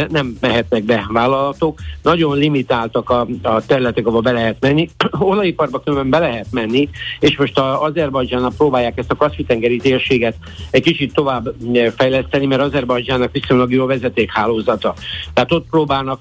nem 0.09 0.37
mehetnek 0.41 0.83
be 0.83 1.07
vállalatok, 1.13 1.81
nagyon 2.03 2.39
limitáltak 2.39 3.11
a, 3.11 3.27
a 3.43 3.67
területek, 3.67 4.07
ahol 4.07 4.21
be 4.21 4.33
lehet 4.33 4.57
menni, 4.61 4.89
olajiparba 5.19 5.81
különben 5.81 6.11
be 6.11 6.19
lehet 6.19 6.47
menni, 6.51 6.89
és 7.21 7.37
most 7.37 7.59
a 7.59 7.83
Azerbajdzsánnal 7.83 8.53
próbálják 8.57 8.99
ezt 8.99 9.11
a 9.11 9.17
Kaszfi-tengeri 9.17 9.77
térséget 9.77 10.37
egy 10.71 10.83
kicsit 10.83 11.15
tovább 11.15 11.55
fejleszteni, 11.97 12.47
mert 12.47 12.63
Azerbajdzsának 12.63 13.33
viszonylag 13.33 13.73
jó 13.73 13.87
vezetékhálózata. 13.87 14.95
Tehát 15.33 15.53
ott 15.53 15.67
próbálnak 15.71 16.21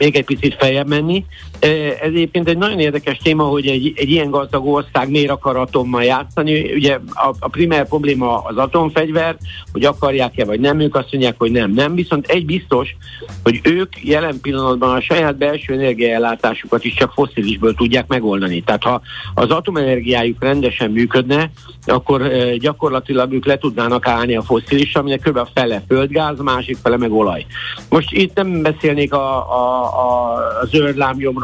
még 0.00 0.16
egy 0.16 0.24
picit 0.24 0.54
feljebb 0.54 0.88
menni. 0.88 1.24
Ez 1.60 1.68
egyébként 2.00 2.48
egy 2.48 2.58
nagyon 2.58 2.78
érdekes 2.78 3.18
téma, 3.18 3.44
hogy 3.44 3.66
egy, 3.66 3.92
egy 3.96 4.10
ilyen 4.10 4.30
gazdag 4.30 4.66
ország 4.66 5.10
miért 5.10 5.30
akar 5.30 5.56
atommal 5.56 6.04
játszani. 6.04 6.74
Ugye 6.74 6.98
a, 7.06 7.34
a 7.38 7.48
primer 7.48 7.88
probléma 7.88 8.38
az 8.38 8.56
atomfegyver, 8.56 9.36
hogy 9.72 9.84
akarják-e 9.84 10.44
vagy 10.44 10.60
nem, 10.60 10.80
ők 10.80 10.94
azt 10.94 11.12
mondják, 11.12 11.34
hogy 11.38 11.50
nem. 11.50 11.72
Nem, 11.72 11.94
viszont 11.94 12.26
egy 12.26 12.46
biztos, 12.46 12.96
hogy 13.42 13.60
ők 13.62 14.04
jelen 14.04 14.40
pillanatban 14.40 14.96
a 14.96 15.00
saját 15.00 15.36
belső 15.36 15.72
energiaellátásukat 15.72 16.84
is 16.84 16.94
csak 16.94 17.12
foszilisből 17.12 17.74
tudják 17.74 18.06
megoldani. 18.06 18.62
Tehát 18.62 18.82
ha 18.82 19.00
az 19.34 19.50
atomenergiájuk 19.50 20.42
rendesen 20.42 20.90
működne, 20.90 21.50
akkor 21.86 22.28
gyakorlatilag 22.58 23.32
ők 23.32 23.46
le 23.46 23.58
tudnának 23.58 24.06
állni 24.06 24.36
a 24.36 24.42
foszilis, 24.42 24.94
aminek 24.94 25.20
kb. 25.20 25.36
a 25.36 25.48
fele 25.54 25.82
földgáz, 25.88 26.38
másik 26.38 26.76
fele 26.82 26.96
meg 26.96 27.12
olaj. 27.12 27.46
Most 27.88 28.12
itt 28.12 28.34
nem 28.34 28.62
beszélnék 28.62 29.12
a, 29.12 29.52
a, 29.52 29.82
a, 29.82 30.34
a 30.60 30.66
zöld 30.66 30.96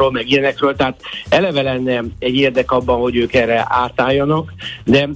lámnyomról, 0.07 0.11
meg 0.11 0.29
ilyenekről, 0.29 0.75
tehát 0.75 1.01
eleve 1.29 1.61
lenne 1.61 2.03
egy 2.19 2.35
érdek 2.35 2.71
abban, 2.71 2.99
hogy 2.99 3.15
ők 3.15 3.33
erre 3.33 3.65
átálljanak, 3.69 4.53
de 4.85 5.09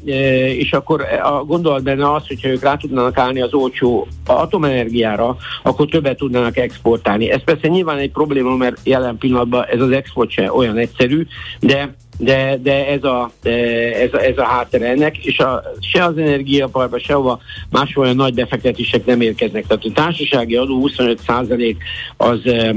és 0.57 0.71
akkor 0.71 1.01
a 1.23 1.43
gondolat 1.43 1.83
benne 1.83 2.13
az, 2.13 2.27
hogyha 2.27 2.47
ők 2.47 2.63
rá 2.63 2.75
tudnának 2.75 3.17
állni 3.17 3.41
az 3.41 3.53
olcsó 3.53 4.07
atomenergiára, 4.25 5.37
akkor 5.63 5.87
többet 5.87 6.17
tudnának 6.17 6.57
exportálni. 6.57 7.31
Ez 7.31 7.43
persze 7.43 7.67
nyilván 7.67 7.97
egy 7.97 8.11
probléma, 8.11 8.55
mert 8.55 8.77
jelen 8.83 9.17
pillanatban 9.17 9.65
ez 9.65 9.79
az 9.79 9.91
export 9.91 10.29
se 10.29 10.53
olyan 10.53 10.77
egyszerű, 10.77 11.27
de 11.59 11.95
de, 12.17 12.59
de 12.61 12.87
ez, 12.87 13.03
a, 13.03 13.31
ez, 13.43 14.13
a, 14.13 14.23
ez 14.23 14.37
a 14.37 14.43
háttere 14.43 14.87
ennek, 14.89 15.25
és 15.25 15.39
a, 15.39 15.63
se 15.79 16.03
az 16.03 16.17
energiaparba, 16.17 16.99
se 16.99 17.13
a 17.13 17.39
más 17.69 17.95
olyan 17.95 18.15
nagy 18.15 18.33
befektetések 18.33 19.05
nem 19.05 19.21
érkeznek. 19.21 19.67
Tehát 19.67 19.85
a 19.85 19.91
társasági 19.93 20.55
adó 20.55 20.89
25% 20.97 21.75
az 22.17 22.45
e, 22.45 22.71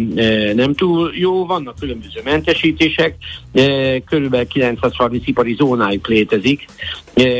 nem 0.54 0.74
túl 0.74 1.12
jó, 1.14 1.46
vannak 1.46 1.78
különböző 1.78 2.20
mentesítések, 2.24 3.16
e, 3.52 4.00
körülbelül 4.00 4.46
930 4.46 5.26
ipari 5.26 5.54
zónájuk 5.54 6.08
létezik, 6.08 6.64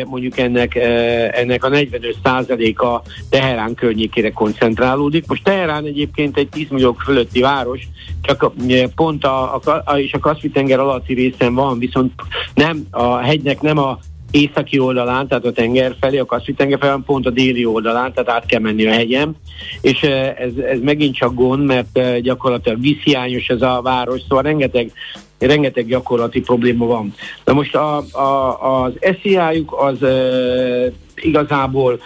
mondjuk 0.07 0.39
ennek, 0.39 0.75
e, 0.75 0.89
ennek 1.35 1.65
a 1.65 1.69
45%-a 1.69 3.01
Teherán 3.31 3.75
környékére 3.75 4.31
koncentrálódik. 4.31 5.27
Most 5.27 5.45
Teherán 5.45 5.85
egyébként 5.85 6.37
egy 6.37 6.49
10 6.49 6.69
millió 6.69 6.93
fölötti 6.93 7.41
város, 7.41 7.89
csak 8.23 8.53
pont 8.95 9.25
a, 9.25 9.55
a, 9.55 9.83
a, 9.85 9.99
és 9.99 10.13
a 10.13 10.19
Kaszpi-tenger 10.19 10.79
alatti 10.79 11.15
részen 11.15 11.55
van, 11.55 11.79
viszont 11.79 12.13
nem, 12.55 12.87
a 12.91 13.17
hegynek 13.17 13.61
nem 13.61 13.79
a 13.79 13.99
északi 14.35 14.79
oldalán, 14.79 15.29
tehát 15.29 15.45
a 15.45 15.53
tenger 15.53 15.95
felé, 16.01 16.19
a 16.19 16.25
Kaszpi 16.25 16.53
tenger 16.53 16.79
felé, 16.79 17.01
pont 17.07 17.27
a 17.27 17.31
déli 17.31 17.65
oldalán, 17.65 18.13
tehát 18.13 18.31
át 18.31 18.47
kell 18.47 18.61
menni 18.61 18.87
a 18.87 18.93
hegyem, 18.93 19.35
és 19.81 20.03
ez, 20.03 20.57
ez 20.57 20.79
megint 20.83 21.15
csak 21.15 21.35
gond, 21.35 21.65
mert 21.65 22.21
gyakorlatilag 22.21 22.81
vízhiányos 22.81 23.49
ez 23.49 23.63
a 23.63 23.81
város, 23.83 24.21
szóval 24.21 24.43
rengeteg 24.43 24.93
rengeteg 25.39 25.87
gyakorlati 25.87 26.41
probléma 26.41 26.87
van. 26.87 27.15
De 27.45 27.53
most 27.53 27.75
a, 27.75 27.97
a, 28.13 28.83
az 28.83 28.93
SZIA-juk 29.01 29.75
az 29.79 30.03
e, 30.03 30.93
igazából 31.15 32.01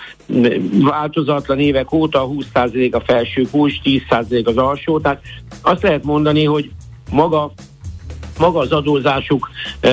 változatlan 0.72 1.58
évek 1.58 1.92
óta 1.92 2.28
20% 2.54 2.92
a 2.92 3.00
felső 3.00 3.46
kulcs, 3.50 3.74
10% 3.84 4.44
az 4.44 4.56
alsó, 4.56 5.00
tehát 5.00 5.20
azt 5.62 5.82
lehet 5.82 6.04
mondani, 6.04 6.44
hogy 6.44 6.70
maga 7.10 7.52
maga 8.38 8.58
az 8.58 8.72
adózásuk 8.72 9.50
e, 9.80 9.90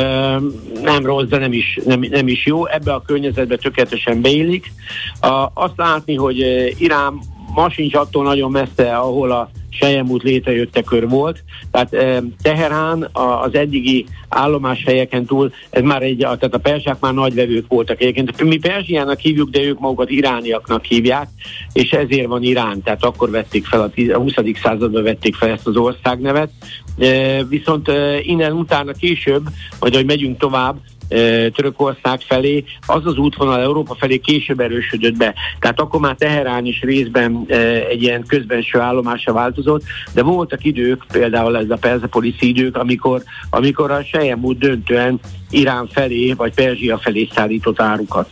nem 0.81 1.05
rossz, 1.05 1.27
de 1.27 1.37
nem 1.37 1.53
is, 1.53 1.79
nem, 1.85 1.99
nem 2.09 2.27
is 2.27 2.45
jó. 2.45 2.65
Ebbe 2.65 2.93
a 2.93 3.01
környezetbe 3.01 3.55
tökéletesen 3.55 4.21
beillik. 4.21 4.71
A, 5.19 5.49
azt 5.53 5.73
látni, 5.75 6.15
hogy 6.15 6.37
Irán 6.77 7.19
ma 7.55 7.69
sincs 7.69 7.95
attól 7.95 8.23
nagyon 8.23 8.51
messze, 8.51 8.97
ahol 8.97 9.31
a 9.31 9.49
Sejemút 9.79 10.23
létrejöttekör 10.23 11.09
volt. 11.09 11.43
Tehát 11.71 11.95
Teherán 12.41 13.09
az 13.13 13.55
eddigi 13.55 14.05
állomáshelyeken 14.29 15.25
túl, 15.25 15.51
ez 15.69 15.83
már 15.83 16.01
egy, 16.01 16.17
tehát 16.17 16.53
a 16.53 16.57
persák 16.57 16.99
már 16.99 17.13
nagyvevők 17.13 17.67
voltak 17.67 18.01
egyébként. 18.01 18.43
Mi 18.43 18.57
Perzsiának 18.57 19.19
hívjuk, 19.19 19.49
de 19.49 19.61
ők 19.61 19.79
magukat 19.79 20.09
irániaknak 20.09 20.83
hívják, 20.83 21.27
és 21.73 21.91
ezért 21.91 22.27
van 22.27 22.43
Irán, 22.43 22.81
tehát 22.83 23.03
akkor 23.03 23.29
vették 23.29 23.65
fel, 23.65 23.81
a 24.13 24.17
20. 24.17 24.33
században 24.61 25.03
vették 25.03 25.35
fel 25.35 25.49
ezt 25.49 25.67
az 25.67 25.75
országnevet. 25.75 26.49
Viszont 27.49 27.91
innen 28.21 28.51
utána 28.51 28.91
később, 28.91 29.43
majd 29.79 29.95
hogy 29.95 30.05
megyünk 30.05 30.37
tovább, 30.37 30.75
Törökország 31.53 32.21
felé, 32.21 32.63
az 32.85 33.05
az 33.05 33.17
útvonal 33.17 33.61
Európa 33.61 33.95
felé 33.95 34.17
később 34.17 34.59
erősödött 34.59 35.17
be. 35.17 35.33
Tehát 35.59 35.79
akkor 35.79 35.99
már 35.99 36.15
Teherán 36.15 36.65
is 36.65 36.81
részben 36.81 37.45
egy 37.89 38.01
ilyen 38.01 38.23
közbenső 38.27 38.79
állomása 38.79 39.33
változott, 39.33 39.83
de 40.13 40.23
voltak 40.23 40.63
idők, 40.63 41.05
például 41.11 41.57
ez 41.57 41.69
a 41.69 41.77
Persepolis 41.77 42.35
idők, 42.39 42.77
amikor, 42.77 43.23
amikor 43.49 43.91
a 43.91 44.03
Sejemút 44.03 44.57
döntően 44.57 45.19
Irán 45.49 45.89
felé, 45.91 46.33
vagy 46.33 46.53
Perzsia 46.53 46.97
felé 46.97 47.27
szállított 47.33 47.81
árukat. 47.81 48.29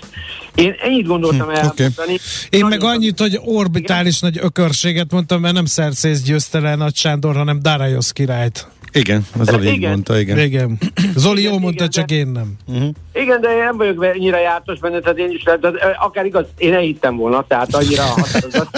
Én 0.56 0.76
ennyit 0.84 1.06
gondoltam 1.06 1.48
hm, 1.48 1.54
elmondani. 1.54 1.92
Okay. 1.96 2.20
Én 2.50 2.66
meg 2.66 2.84
annyit, 2.84 3.20
hogy 3.20 3.40
orbitális 3.44 4.18
igen? 4.18 4.32
nagy 4.34 4.44
ökörséget 4.46 5.12
mondtam, 5.12 5.42
mert 5.42 5.54
nem 5.54 5.66
Szerszész 5.66 6.22
győzte 6.22 6.60
le 6.60 6.76
Nagy 6.76 6.96
Sándor, 6.96 7.36
hanem 7.36 7.60
Darajosz 7.62 8.12
királyt. 8.12 8.68
Igen, 8.94 9.26
az 9.38 9.48
Zoli 9.48 9.72
igen. 9.72 9.90
mondta, 9.90 10.20
igen. 10.20 10.40
Igen. 10.40 10.78
Zoli 11.16 11.42
jól 11.42 11.60
mondta, 11.60 11.84
igen, 11.84 11.90
csak 11.90 12.12
én 12.12 12.28
nem. 12.28 12.54
Uh-huh. 12.66 12.90
Igen, 13.14 13.42
de 13.42 13.52
én 13.52 13.64
nem 13.64 13.78
vagyok 13.78 14.06
ennyire 14.06 14.40
jártos 14.40 14.80
benne, 14.80 15.00
tehát 15.00 15.18
én 15.18 15.32
is, 15.32 15.44
de 15.44 15.72
akár 16.00 16.26
igaz, 16.26 16.46
én 16.58 16.74
elhittem 16.74 17.16
volna, 17.16 17.46
tehát 17.48 17.76
annyira 17.76 18.04
határozott. 18.04 18.78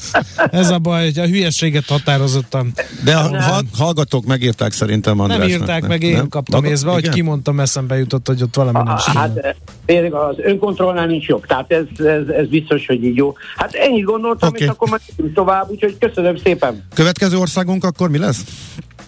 Ez 0.60 0.70
a 0.70 0.78
baj, 0.78 1.04
hogy 1.04 1.18
a 1.18 1.26
hülyeséget 1.26 1.86
határozottan. 1.86 2.72
De 3.04 3.16
a 3.16 3.62
hallgatók 3.78 4.24
megírták 4.24 4.72
szerintem 4.72 5.20
Andrásnak. 5.20 5.48
Nem 5.48 5.58
írták 5.58 5.86
meg, 5.86 6.02
én 6.02 6.16
nem? 6.16 6.28
kaptam 6.28 6.64
észbe, 6.64 6.90
hogy 6.90 7.08
kimondtam, 7.08 7.60
eszembe 7.60 7.98
jutott, 7.98 8.26
hogy 8.26 8.42
ott 8.42 8.54
valami 8.54 8.78
nem 8.84 8.96
Hát 9.14 9.56
tényleg 9.84 10.14
az 10.14 10.36
önkontrollnál 10.38 11.06
nincs 11.06 11.26
jobb, 11.26 11.46
tehát 11.46 11.72
ez, 11.72 12.06
ez, 12.06 12.28
ez 12.28 12.46
biztos, 12.46 12.86
hogy 12.86 13.04
így 13.04 13.16
jó. 13.16 13.34
Hát 13.56 13.74
ennyit 13.74 14.04
gondoltam, 14.04 14.48
okay. 14.48 14.60
és 14.60 14.68
akkor 14.68 14.88
majd 14.88 15.02
tovább, 15.34 15.70
úgyhogy 15.70 15.96
köszönöm 15.98 16.36
szépen. 16.36 16.84
Következő 16.94 17.36
országunk 17.36 17.84
akkor 17.84 18.10
mi 18.10 18.18
lesz? 18.18 18.44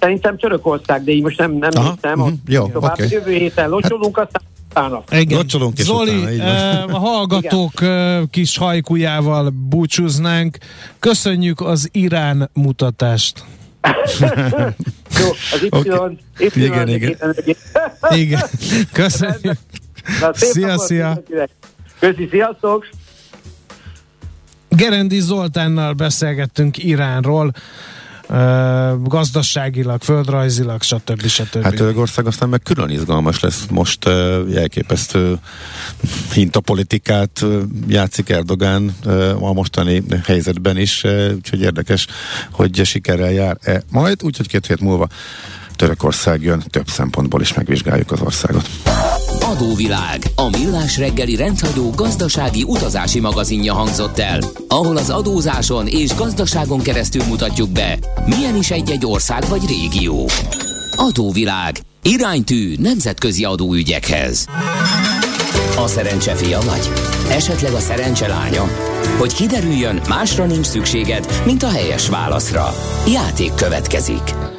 Szerintem 0.00 0.38
Törökország, 0.38 1.04
de 1.04 1.12
így 1.12 1.22
most 1.22 1.38
nem, 1.38 1.52
nem 1.52 1.70
Aha, 1.74 1.94
hiszem. 1.94 2.20
Uh-huh, 2.20 2.34
jó, 2.46 2.66
tovább. 2.66 2.92
Okay. 2.92 3.06
Jövő 3.10 3.32
héten 3.32 3.68
locsolunk, 3.68 4.18
aztán 4.18 4.42
utána. 4.74 5.02
Igen. 5.10 5.38
Locsolunk 5.38 5.78
is 5.78 5.84
Zoli, 5.84 6.34
utána, 6.34 6.84
a 6.84 6.98
hallgatók 6.98 7.72
Igen. 7.80 8.28
kis 8.30 8.56
hajkujával 8.56 9.52
búcsúznánk. 9.68 10.58
Köszönjük 10.98 11.60
az 11.60 11.88
Irán 11.92 12.50
mutatást. 12.52 13.44
Jó, 15.20 15.28
az 15.52 15.62
Y, 15.62 15.68
okay. 15.70 16.18
y 16.38 16.50
igen, 16.54 16.88
igen. 16.88 17.16
igen. 18.10 18.42
Köszönjük. 18.92 19.56
Na, 20.20 20.34
szia, 20.34 20.78
szia. 20.78 21.22
Köszi, 21.98 22.28
sziasztok. 22.30 22.88
Gerendi 24.68 25.20
Zoltánnal 25.20 25.92
beszélgettünk 25.92 26.84
Iránról 26.84 27.52
gazdaságilag, 29.02 30.02
földrajzilag, 30.02 30.82
stb. 30.82 31.26
stb. 31.26 31.62
Hát 31.62 31.74
Törökország 31.74 32.26
aztán 32.26 32.48
meg 32.48 32.62
külön 32.62 32.90
izgalmas 32.90 33.40
lesz. 33.40 33.66
Most 33.70 34.06
elképesztő 34.54 35.38
hintapolitikát 36.32 37.44
játszik 37.86 38.28
Erdogán 38.28 38.96
a 39.40 39.52
mostani 39.52 40.02
helyzetben 40.24 40.76
is, 40.76 41.04
úgyhogy 41.34 41.60
érdekes, 41.60 42.06
hogy 42.50 42.84
sikerrel 42.84 43.32
jár-e 43.32 43.82
majd, 43.90 44.22
úgyhogy 44.22 44.48
két 44.48 44.66
hét 44.66 44.80
múlva 44.80 45.08
Törökország 45.76 46.42
jön, 46.42 46.62
több 46.70 46.88
szempontból 46.88 47.40
is 47.40 47.54
megvizsgáljuk 47.54 48.12
az 48.12 48.20
országot. 48.20 48.68
Adóvilág, 49.40 50.22
a 50.34 50.48
millás 50.48 50.98
reggeli 50.98 51.36
rendhagyó 51.36 51.90
gazdasági 51.90 52.62
utazási 52.62 53.20
magazinja 53.20 53.74
hangzott 53.74 54.18
el, 54.18 54.38
ahol 54.68 54.96
az 54.96 55.10
adózáson 55.10 55.86
és 55.86 56.14
gazdaságon 56.14 56.82
keresztül 56.82 57.24
mutatjuk 57.24 57.70
be, 57.70 57.98
milyen 58.26 58.56
is 58.56 58.70
egy-egy 58.70 59.06
ország 59.06 59.48
vagy 59.48 59.66
régió. 59.66 60.28
Adóvilág, 60.96 61.78
iránytű 62.02 62.74
nemzetközi 62.78 63.44
adóügyekhez. 63.44 64.46
A 65.76 65.86
szerencse 65.86 66.34
fia 66.34 66.60
vagy? 66.60 66.90
Esetleg 67.30 67.72
a 67.72 67.80
szerencse 67.80 68.28
lánya? 68.28 68.68
Hogy 69.18 69.34
kiderüljön, 69.34 70.00
másra 70.08 70.46
nincs 70.46 70.66
szükséged, 70.66 71.42
mint 71.44 71.62
a 71.62 71.70
helyes 71.70 72.08
válaszra. 72.08 72.74
Játék 73.06 73.54
következik. 73.54 74.53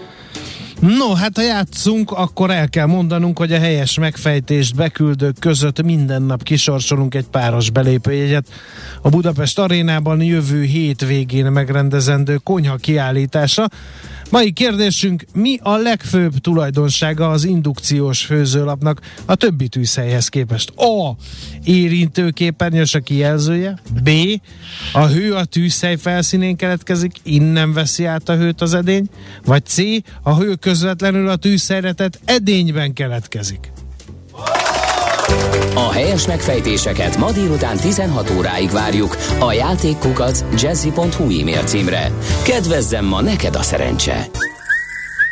No, 0.87 1.13
hát 1.13 1.35
ha 1.35 1.41
játszunk, 1.41 2.11
akkor 2.11 2.51
el 2.51 2.69
kell 2.69 2.85
mondanunk, 2.85 3.37
hogy 3.37 3.53
a 3.53 3.59
helyes 3.59 3.99
megfejtést 3.99 4.75
beküldők 4.75 5.39
között 5.39 5.83
minden 5.83 6.21
nap 6.21 6.43
kisorsolunk 6.43 7.15
egy 7.15 7.25
páros 7.25 7.69
belépőjegyet. 7.69 8.47
A 9.01 9.09
Budapest 9.09 9.59
arénában 9.59 10.21
jövő 10.21 10.63
hét 10.63 11.05
végén 11.05 11.45
megrendezendő 11.45 12.35
konyha 12.43 12.75
kiállítása. 12.75 13.67
Mai 14.29 14.51
kérdésünk, 14.51 15.25
mi 15.33 15.57
a 15.61 15.75
legfőbb 15.75 16.37
tulajdonsága 16.37 17.29
az 17.29 17.43
indukciós 17.43 18.25
főzőlapnak 18.25 19.01
a 19.25 19.35
többi 19.35 19.67
tűzhelyhez 19.67 20.27
képest? 20.27 20.69
A. 20.69 21.15
Érintőképernyős 21.63 22.93
a 22.93 22.99
kijelzője. 22.99 23.79
B. 24.03 24.09
A 24.93 25.07
hő 25.07 25.33
a 25.33 25.45
tűzhely 25.45 25.95
felszínén 25.95 26.55
keletkezik, 26.55 27.15
innen 27.23 27.73
veszi 27.73 28.05
át 28.05 28.29
a 28.29 28.35
hőt 28.35 28.61
az 28.61 28.73
edény. 28.73 29.07
Vagy 29.45 29.65
C. 29.65 29.77
A 30.21 30.37
hő 30.37 30.55
közvetlenül 30.55 31.29
a 31.29 31.35
tűzhelyre 31.35 31.93
edényben 32.25 32.93
keletkezik. 32.93 33.71
A 35.73 35.91
helyes 35.91 36.27
megfejtéseket 36.27 37.17
ma 37.17 37.31
délután 37.31 37.77
16 37.77 38.29
óráig 38.37 38.69
várjuk 38.71 39.17
a 39.39 39.53
játékkukac 39.53 40.43
jazzy.hu 40.61 41.39
e-mail 41.39 41.63
címre. 41.63 42.11
Kedvezzem 42.43 43.05
ma 43.05 43.21
neked 43.21 43.55
a 43.55 43.61
szerencse! 43.61 44.27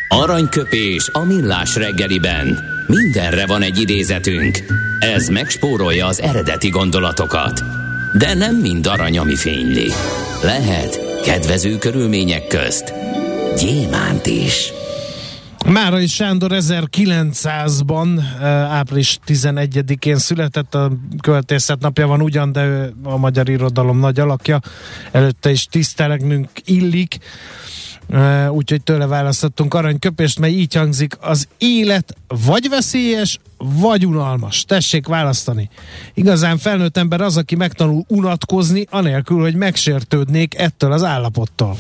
Aranyköpés 0.08 1.10
a 1.12 1.24
millás 1.24 1.76
reggeliben. 1.76 2.64
Mindenre 2.88 3.46
van 3.46 3.62
egy 3.62 3.80
idézetünk. 3.82 4.58
Ez 5.00 5.28
megspórolja 5.28 6.06
az 6.06 6.22
eredeti 6.22 6.70
gondolatokat. 6.70 7.62
De 8.18 8.34
nem 8.34 8.56
mind 8.56 8.88
arany, 8.88 9.18
ami 9.18 9.36
fényli. 9.36 9.92
Lehet 10.42 11.22
kedvező 11.24 11.78
körülmények 11.78 12.48
közt 12.48 12.94
gyémánt 13.58 14.26
is. 14.26 14.74
Márai 15.66 16.08
Sándor 16.08 16.52
1900-ban, 16.54 18.22
április 18.70 19.20
11-én 19.28 20.18
született, 20.18 20.76
a 20.76 20.92
költészet 21.22 21.80
napja 21.80 22.08
van 22.08 22.22
ugyan, 22.22 22.52
de 22.52 22.66
ő 22.66 22.94
a 23.04 23.18
magyar 23.18 23.50
irodalom 23.50 24.00
nagy 24.00 24.20
alakja, 24.20 24.60
előtte 25.12 25.52
is 25.52 25.66
tisztelegnünk 25.66 26.50
illik, 26.66 27.18
úgyhogy 28.50 28.84
tőle 28.84 29.06
választottunk 29.06 29.74
aranyköpést, 29.74 30.40
mely 30.40 30.52
így 30.52 30.76
hangzik, 30.76 31.18
az 31.22 31.48
élet 31.58 32.16
vagy 32.28 32.70
veszélyes, 32.70 33.40
vagy 33.58 34.06
unalmas. 34.06 34.64
Tessék 34.64 35.08
választani. 35.08 35.70
Igazán 36.14 36.58
felnőtt 36.58 36.98
ember 36.98 37.22
az, 37.22 37.38
aki 37.38 37.56
megtanul 37.56 38.04
unatkozni, 38.08 38.88
anélkül, 38.90 39.42
hogy 39.42 39.56
megsértődnék 39.56 40.58
ettől 40.58 40.92
az 40.92 41.04
állapottól. 41.04 41.78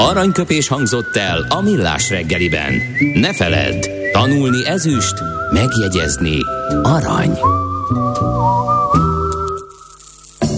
Aranyköpés 0.00 0.68
hangzott 0.68 1.16
el 1.16 1.46
a 1.48 1.60
millás 1.60 2.10
reggeliben. 2.10 2.74
Ne 3.14 3.34
feledd, 3.34 3.88
tanulni 4.12 4.66
ezüst, 4.66 5.14
megjegyezni 5.52 6.38
arany. 6.82 7.38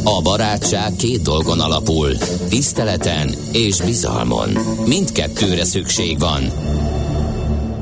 A 0.05 0.23
barátság 0.23 0.93
két 0.99 1.23
dolgon 1.23 1.61
alapul, 1.61 2.17
tiszteleten 2.49 3.35
és 3.53 3.81
bizalmon. 3.81 4.49
Mindkettőre 4.87 5.65
szükség 5.65 6.19
van. 6.19 6.43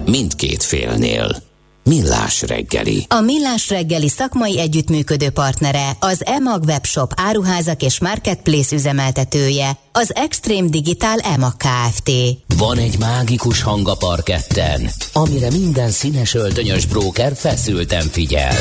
Mindkét 0.05 0.63
félnél. 0.63 1.50
Millás 1.91 2.43
reggeli. 2.43 3.07
A 3.09 3.21
Millás 3.21 3.71
reggeli 3.71 4.09
szakmai 4.09 4.61
együttműködő 4.61 5.31
partnere, 5.31 5.91
az 6.01 6.27
EMAG 6.27 6.63
webshop 6.63 7.13
áruházak 7.17 7.83
és 7.83 8.01
marketplace 8.01 8.77
üzemeltetője, 8.77 9.71
az 9.93 10.15
Extreme 10.15 10.69
Digital 10.69 11.19
EMAG 11.19 11.57
Kft. 11.57 12.11
Van 12.57 12.79
egy 12.79 12.99
mágikus 12.99 13.63
hang 13.63 13.89
a 13.89 13.95
parketten, 13.95 14.91
amire 15.13 15.51
minden 15.51 15.91
színes 15.91 16.35
öltönyös 16.35 16.87
bróker 16.87 17.33
feszülten 17.37 18.07
figyel. 18.07 18.57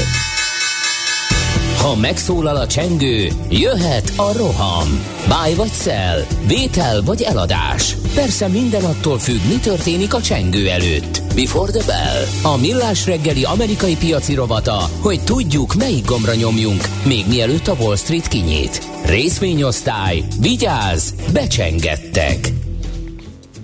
Ha 1.82 1.96
megszólal 1.96 2.56
a 2.56 2.68
csengő, 2.68 3.32
jöhet 3.50 4.12
a 4.15 4.34
roham. 4.34 5.06
Báj 5.28 5.54
vagy 5.54 5.72
szel, 5.72 6.26
vétel 6.48 7.02
vagy 7.02 7.22
eladás. 7.22 7.96
Persze 8.19 8.47
minden 8.47 8.84
attól 8.84 9.19
függ, 9.19 9.39
mi 9.47 9.60
történik 9.60 10.13
a 10.13 10.21
csengő 10.21 10.69
előtt. 10.69 11.21
Before 11.36 11.71
the 11.71 11.86
bell. 11.86 12.51
A 12.53 12.58
millás 12.58 13.05
reggeli 13.05 13.43
amerikai 13.43 13.95
piaci 13.95 14.34
rovata, 14.34 14.89
hogy 14.99 15.23
tudjuk, 15.23 15.73
melyik 15.73 16.05
gombra 16.05 16.36
nyomjunk, 16.36 16.82
még 17.05 17.27
mielőtt 17.27 17.67
a 17.67 17.73
Wall 17.73 17.95
Street 17.95 18.27
kinyit. 18.27 18.88
Részvényosztály, 19.05 20.23
vigyáz, 20.39 21.13
becsengettek. 21.34 22.49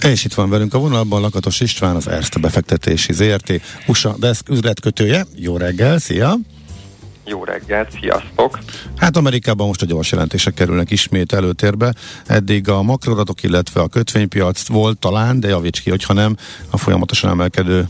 És 0.03 0.25
itt 0.25 0.33
van 0.33 0.49
velünk 0.49 0.73
a 0.73 0.79
vonalban 0.79 1.21
Lakatos 1.21 1.59
István, 1.59 1.95
az 1.95 2.07
Erste 2.07 2.39
befektetési 2.39 3.13
ZRT 3.13 3.61
USA 3.87 4.15
Desk 4.19 4.49
üzletkötője. 4.49 5.25
Jó 5.35 5.57
reggel, 5.57 5.99
szia! 5.99 6.37
Jó 7.25 7.43
reggelt, 7.43 7.91
sziasztok! 7.99 8.59
Hát 8.97 9.17
Amerikában 9.17 9.67
most 9.67 9.81
a 9.81 9.85
gyors 9.85 10.11
jelentések 10.11 10.53
kerülnek 10.53 10.91
ismét 10.91 11.33
előtérbe. 11.33 11.93
Eddig 12.25 12.69
a 12.69 12.81
makroadatok, 12.81 13.43
illetve 13.43 13.81
a 13.81 13.87
kötvénypiac 13.87 14.67
volt 14.67 14.97
talán, 14.97 15.39
de 15.39 15.47
javíts 15.47 15.81
ki, 15.81 15.89
hogyha 15.89 16.13
nem, 16.13 16.35
a 16.69 16.77
folyamatosan 16.77 17.29
emelkedő 17.29 17.87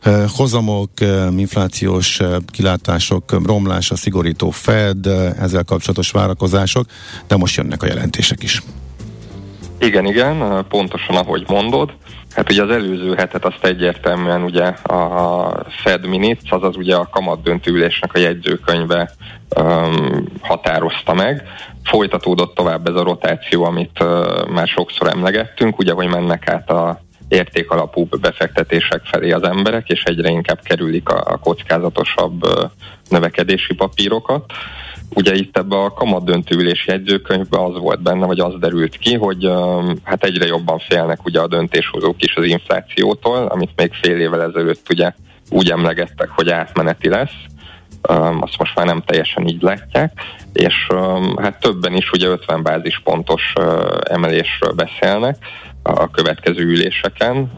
eh, 0.00 0.24
hozamok, 0.28 1.00
eh, 1.00 1.38
inflációs 1.38 2.20
eh, 2.20 2.36
kilátások, 2.46 3.46
romlása, 3.46 3.96
szigorító 3.96 4.50
Fed, 4.50 5.06
ezzel 5.38 5.64
kapcsolatos 5.64 6.10
várakozások, 6.10 6.86
de 7.26 7.36
most 7.36 7.56
jönnek 7.56 7.82
a 7.82 7.86
jelentések 7.86 8.42
is. 8.42 8.62
Igen, 9.80 10.04
igen, 10.04 10.66
pontosan 10.68 11.16
ahogy 11.16 11.44
mondod. 11.46 11.92
Hát 12.34 12.50
ugye 12.50 12.62
az 12.62 12.70
előző 12.70 13.14
hetet 13.14 13.44
azt 13.44 13.64
egyértelműen 13.64 14.42
ugye 14.42 14.64
a 14.66 15.52
Fed 15.68 16.06
Minutes, 16.06 16.50
azaz 16.50 16.76
ugye 16.76 16.96
a 16.96 17.08
kamat 17.10 17.42
döntőülésnek 17.42 18.14
a 18.14 18.18
jegyzőkönyve 18.18 19.10
um, 19.56 20.24
határozta 20.40 21.14
meg. 21.14 21.42
Folytatódott 21.84 22.54
tovább 22.54 22.88
ez 22.88 22.94
a 22.94 23.02
rotáció, 23.02 23.64
amit 23.64 24.00
uh, 24.00 24.48
már 24.48 24.66
sokszor 24.66 25.08
emlegettünk, 25.08 25.78
ugye, 25.78 25.92
hogy 25.92 26.08
mennek 26.08 26.48
át 26.48 26.70
a 26.70 27.00
értékalapú 27.28 28.08
befektetések 28.20 29.04
felé 29.04 29.30
az 29.30 29.42
emberek, 29.42 29.88
és 29.88 30.02
egyre 30.02 30.28
inkább 30.28 30.60
kerülik 30.62 31.08
a, 31.08 31.22
a 31.32 31.36
kockázatosabb 31.36 32.40
növekedési 33.08 33.74
papírokat. 33.74 34.44
Ugye 35.14 35.34
itt 35.34 35.56
ebbe 35.56 35.76
a 35.76 35.92
kamatdöntőülési 35.92 36.90
jegyzőkönyvben 36.90 37.60
az 37.60 37.78
volt 37.78 38.02
benne, 38.02 38.26
vagy 38.26 38.40
az 38.40 38.54
derült 38.60 38.96
ki, 38.96 39.14
hogy 39.14 39.50
hát 40.02 40.24
egyre 40.24 40.46
jobban 40.46 40.78
félnek 40.78 41.24
ugye 41.24 41.40
a 41.40 41.46
döntéshozók 41.46 42.22
is 42.22 42.34
az 42.36 42.44
inflációtól, 42.44 43.46
amit 43.46 43.72
még 43.76 43.92
fél 43.92 44.20
évvel 44.20 44.42
ezelőtt 44.42 44.90
ugye 44.90 45.12
úgy 45.50 45.70
emlegettek, 45.70 46.28
hogy 46.28 46.50
átmeneti 46.50 47.08
lesz, 47.08 47.34
azt 48.40 48.58
most 48.58 48.74
már 48.74 48.86
nem 48.86 49.02
teljesen 49.06 49.46
így 49.46 49.62
látják, 49.62 50.12
és 50.52 50.74
hát 51.36 51.60
többen 51.60 51.94
is 51.94 52.10
ugye 52.10 52.28
50 52.28 52.62
bázispontos 52.62 53.52
emelésről 54.02 54.72
beszélnek 54.72 55.36
a 55.82 56.10
következő 56.10 56.62
üléseken, 56.64 57.52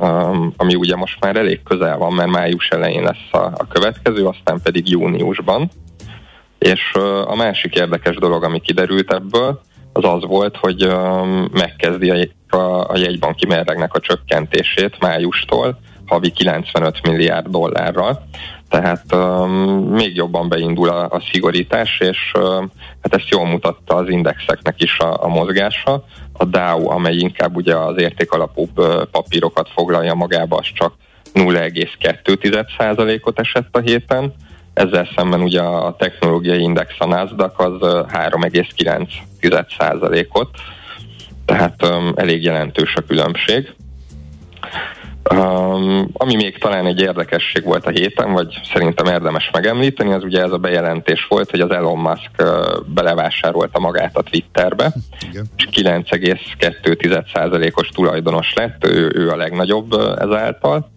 ami 0.57 0.75
ugye 0.75 0.97
most 0.97 1.21
már 1.21 1.37
elég 1.37 1.63
közel 1.63 1.99
van, 1.99 2.13
mert 2.13 2.31
május 2.31 2.69
elején 2.69 3.03
lesz 3.03 3.43
a 3.57 3.67
következő, 3.67 4.27
aztán 4.27 4.61
pedig 4.63 4.89
júniusban. 4.89 5.71
És 6.61 6.93
a 7.25 7.35
másik 7.35 7.75
érdekes 7.75 8.17
dolog, 8.17 8.45
ami 8.45 8.61
kiderült 8.61 9.13
ebből, 9.13 9.61
az 9.93 10.05
az 10.05 10.27
volt, 10.27 10.57
hogy 10.57 10.89
megkezdi 11.53 12.31
a, 12.49 12.91
a 12.91 12.97
jegybanki 12.97 13.47
merregnek 13.47 13.95
a 13.95 14.01
csökkentését 14.01 14.99
májustól 14.99 15.79
havi 16.11 16.31
95 16.31 17.07
milliárd 17.07 17.47
dollárral. 17.47 18.27
Tehát 18.69 19.15
um, 19.15 19.51
még 19.91 20.17
jobban 20.17 20.49
beindul 20.49 20.89
a, 20.89 21.05
a 21.05 21.23
szigorítás, 21.33 22.01
és 22.01 22.33
um, 22.39 22.71
hát 23.03 23.15
ezt 23.15 23.29
jól 23.29 23.47
mutatta 23.47 23.95
az 23.95 24.09
indexeknek 24.09 24.83
is 24.83 24.99
a, 24.99 25.25
a 25.25 25.29
mozgása. 25.29 26.05
A 26.33 26.45
Dow, 26.45 26.91
amely 26.91 27.17
inkább 27.17 27.57
ugye 27.57 27.77
az 27.77 27.99
értékalapúbb 27.99 28.79
uh, 28.79 29.03
papírokat 29.03 29.69
foglalja 29.75 30.15
magába, 30.15 30.57
az 30.57 30.67
csak 30.75 30.95
0,2%-ot 31.35 33.39
esett 33.39 33.77
a 33.77 33.81
héten, 33.81 34.35
ezzel 34.75 35.09
szemben 35.17 35.43
ugye 35.43 35.61
a 35.61 35.97
technológiai 35.99 36.61
index 36.61 36.95
a 36.99 37.07
Nasdaq 37.07 37.65
az 37.65 37.79
3,9%-ot, 38.13 40.49
tehát 41.45 41.85
um, 41.85 42.13
elég 42.15 42.43
jelentős 42.43 42.95
a 42.95 43.01
különbség. 43.01 43.75
Um, 45.35 46.09
ami 46.13 46.35
még 46.35 46.59
talán 46.59 46.87
egy 46.87 47.01
érdekesség 47.01 47.65
volt 47.65 47.87
a 47.87 47.91
héten, 47.91 48.33
vagy 48.33 48.61
szerintem 48.73 49.07
érdemes 49.07 49.51
megemlíteni, 49.53 50.13
az 50.13 50.25
ugye 50.25 50.43
ez 50.43 50.53
a 50.53 50.59
bejelentés 50.59 51.27
volt, 51.29 51.51
hogy 51.51 51.61
az 51.61 51.71
Elon 51.71 51.99
Musk 51.99 52.31
uh, 52.39 52.47
belevásárolta 52.87 53.79
magát 53.79 54.17
a 54.17 54.23
Twitterbe, 54.23 54.93
Igen. 55.31 55.47
és 55.57 55.69
9,2%-os 55.73 57.89
tulajdonos 57.89 58.53
lett, 58.55 58.87
ő, 58.87 59.13
ő 59.15 59.31
a 59.31 59.37
legnagyobb 59.37 59.95
uh, 59.95 60.15
ezáltal, 60.19 60.91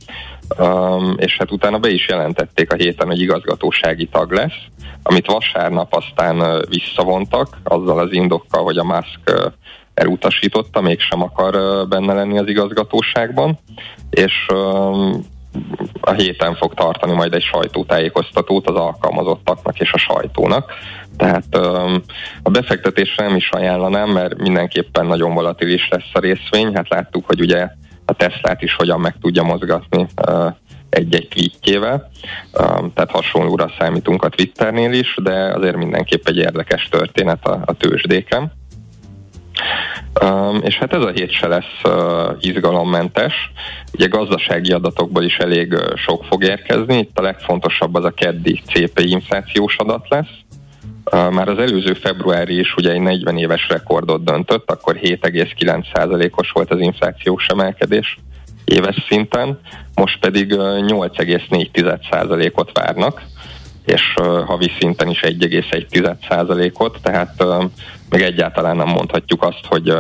um, 0.60 1.16
és 1.18 1.38
hát 1.38 1.52
utána 1.52 1.78
be 1.80 1.90
is 1.90 2.08
jelentették 2.08 2.74
a 2.74 2.76
héten, 2.76 3.08
hogy 3.08 3.22
igazgatósági 3.22 4.08
tag 4.08 4.32
lesz, 4.32 4.60
amit 5.04 5.26
vasárnap 5.26 5.94
aztán 5.94 6.40
uh, 6.40 6.62
visszavontak, 6.70 7.58
azzal 7.64 8.00
az 8.00 8.12
indokkal, 8.12 8.64
hogy 8.64 8.78
a 8.78 8.84
Musk 8.84 9.20
uh, 9.32 9.52
elutasította, 9.94 10.82
mégsem 10.82 11.22
akar 11.22 11.88
benne 11.88 12.14
lenni 12.14 12.38
az 12.38 12.48
igazgatóságban, 12.48 13.60
és 14.10 14.34
a 16.02 16.12
héten 16.12 16.56
fog 16.56 16.74
tartani 16.74 17.14
majd 17.14 17.34
egy 17.34 17.44
sajtótájékoztatót 17.44 18.70
az 18.70 18.76
alkalmazottaknak 18.76 19.80
és 19.80 19.92
a 19.94 19.98
sajtónak. 19.98 20.72
Tehát 21.18 21.56
a 22.44 22.50
befektetésre 22.50 23.28
nem 23.28 23.36
is 23.36 23.50
ajánlanám, 23.50 24.10
mert 24.10 24.38
mindenképpen 24.38 25.06
nagyon 25.06 25.34
volatilis 25.34 25.88
lesz 25.90 26.10
a 26.14 26.20
részvény. 26.20 26.76
Hát 26.76 26.90
láttuk, 26.90 27.26
hogy 27.26 27.42
ugye 27.42 27.68
a 28.14 28.26
Teslát 28.26 28.62
is 28.62 28.76
hogyan 28.76 29.00
meg 29.00 29.16
tudja 29.22 29.44
mozgatni 29.44 30.08
egy-egy 30.90 31.28
tweetjével, 31.28 32.10
tehát 32.94 33.12
hasonlóra 33.12 33.72
számítunk 33.80 34.24
a 34.24 34.30
Twitternél 34.30 34.92
is, 34.92 35.16
de 35.24 35.34
azért 35.34 35.76
mindenképp 35.76 36.28
egy 36.28 36.38
érdekes 36.38 36.88
történet 36.90 37.46
a, 37.46 37.62
a 37.66 37.74
tőzsdéken. 37.74 38.52
Um, 40.24 40.60
és 40.62 40.78
hát 40.78 40.94
ez 40.94 41.02
a 41.02 41.10
hét 41.10 41.32
se 41.32 41.48
lesz 41.48 41.82
uh, 41.84 42.38
izgalommentes. 42.40 43.34
Ugye 43.94 44.08
gazdasági 44.08 44.72
adatokból 44.72 45.24
is 45.24 45.38
elég 45.38 45.74
uh, 45.74 45.96
sok 45.96 46.24
fog 46.24 46.44
érkezni. 46.44 46.98
Itt 46.98 47.20
a 47.20 47.22
legfontosabb 47.22 47.96
az 47.96 48.06
a 48.06 48.12
keddi 48.12 48.62
CPI 48.66 49.10
inflációs 49.10 49.76
adat 49.78 50.06
lesz. 50.10 50.32
Már 51.14 51.48
az 51.48 51.58
előző 51.58 51.94
februári 51.94 52.60
is 52.60 52.76
ugye 52.76 52.92
egy 52.92 53.02
40 53.02 53.38
éves 53.38 53.68
rekordot 53.70 54.24
döntött, 54.24 54.72
akkor 54.72 55.00
7,9%-os 55.02 56.52
volt 56.52 56.72
az 56.72 56.80
inflációs 56.80 57.46
emelkedés 57.46 58.18
éves 58.66 59.06
szinten, 59.08 59.60
most 59.96 60.20
pedig 60.20 60.52
uh, 60.52 60.58
8,4%-ot 60.58 62.72
várnak 62.74 63.22
és 63.86 64.14
havi 64.46 64.72
szinten 64.80 65.10
is 65.10 65.20
1,1%-ot, 65.22 67.00
tehát 67.02 67.44
még 68.10 68.22
egyáltalán 68.22 68.76
nem 68.76 68.88
mondhatjuk 68.88 69.44
azt, 69.44 69.66
hogy, 69.68 69.94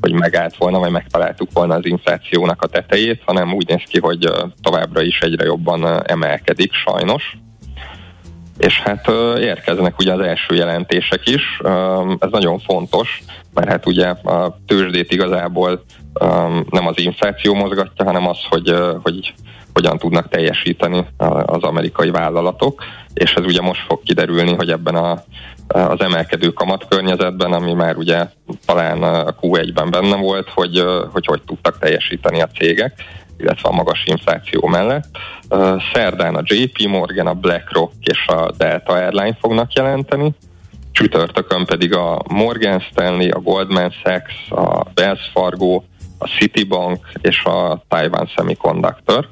hogy 0.00 0.12
megállt 0.12 0.56
volna, 0.56 0.78
vagy 0.78 0.90
megtaláltuk 0.90 1.48
volna 1.52 1.74
az 1.74 1.86
inflációnak 1.86 2.62
a 2.62 2.66
tetejét, 2.66 3.22
hanem 3.24 3.52
úgy 3.52 3.68
néz 3.68 3.82
ki, 3.88 4.00
hogy 4.00 4.30
továbbra 4.62 5.02
is 5.02 5.20
egyre 5.20 5.44
jobban 5.44 6.06
emelkedik, 6.06 6.72
sajnos. 6.72 7.36
És 8.58 8.80
hát 8.80 9.08
érkeznek 9.38 9.98
ugye 9.98 10.12
az 10.12 10.20
első 10.20 10.54
jelentések 10.54 11.28
is, 11.28 11.60
ez 12.18 12.30
nagyon 12.30 12.58
fontos, 12.58 13.22
mert 13.54 13.68
hát 13.68 13.86
ugye 13.86 14.06
a 14.08 14.58
tőzsdét 14.66 15.12
igazából 15.12 15.84
nem 16.70 16.86
az 16.86 16.98
infláció 16.98 17.54
mozgatja, 17.54 18.04
hanem 18.04 18.28
az, 18.28 18.38
hogy, 18.48 18.74
hogy 19.02 19.34
hogyan 19.72 19.98
tudnak 19.98 20.28
teljesíteni 20.28 21.06
az 21.46 21.62
amerikai 21.62 22.10
vállalatok, 22.10 22.82
és 23.14 23.32
ez 23.32 23.44
ugye 23.44 23.60
most 23.60 23.84
fog 23.86 24.02
kiderülni, 24.02 24.54
hogy 24.54 24.70
ebben 24.70 24.94
a, 24.94 25.22
az 25.68 26.00
emelkedő 26.00 26.48
kamat 26.48 26.86
környezetben, 26.88 27.52
ami 27.52 27.72
már 27.72 27.96
ugye 27.96 28.26
talán 28.66 29.02
a 29.02 29.34
Q1-ben 29.40 29.90
benne 29.90 30.16
volt, 30.16 30.48
hogy, 30.48 30.84
hogy 31.12 31.26
hogy 31.26 31.42
tudtak 31.42 31.78
teljesíteni 31.78 32.40
a 32.40 32.48
cégek, 32.58 32.92
illetve 33.38 33.68
a 33.68 33.74
magas 33.74 34.04
infláció 34.04 34.66
mellett. 34.66 35.06
Szerdán 35.92 36.34
a 36.34 36.42
JP 36.44 36.86
Morgan, 36.88 37.26
a 37.26 37.34
BlackRock 37.34 37.92
és 38.00 38.26
a 38.26 38.50
Delta 38.56 38.92
Airline 38.92 39.36
fognak 39.40 39.72
jelenteni, 39.72 40.34
csütörtökön 40.92 41.64
pedig 41.64 41.94
a 41.94 42.22
Morgan 42.28 42.80
Stanley, 42.80 43.28
a 43.30 43.40
Goldman 43.40 43.90
Sachs, 43.90 44.50
a 44.50 44.86
Wells 44.96 45.30
Fargo, 45.32 45.82
a 46.18 46.28
Citibank 46.38 47.10
és 47.20 47.44
a 47.44 47.82
Taiwan 47.88 48.26
Semiconductor. 48.26 49.28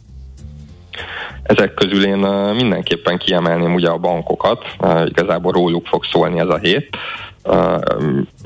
Ezek 1.43 1.75
közül 1.75 2.05
én 2.07 2.19
mindenképpen 2.55 3.19
kiemelném 3.19 3.75
ugye 3.75 3.89
a 3.89 3.99
bankokat, 3.99 4.65
igazából 5.05 5.53
róluk 5.53 5.87
fog 5.87 6.05
szólni 6.05 6.39
ez 6.39 6.49
a 6.49 6.59
hét. 6.59 6.97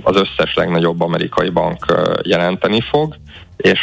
Az 0.02 0.16
összes 0.16 0.54
legnagyobb 0.54 1.00
amerikai 1.00 1.50
bank 1.50 1.94
jelenteni 2.22 2.80
fog, 2.80 3.16
és 3.56 3.80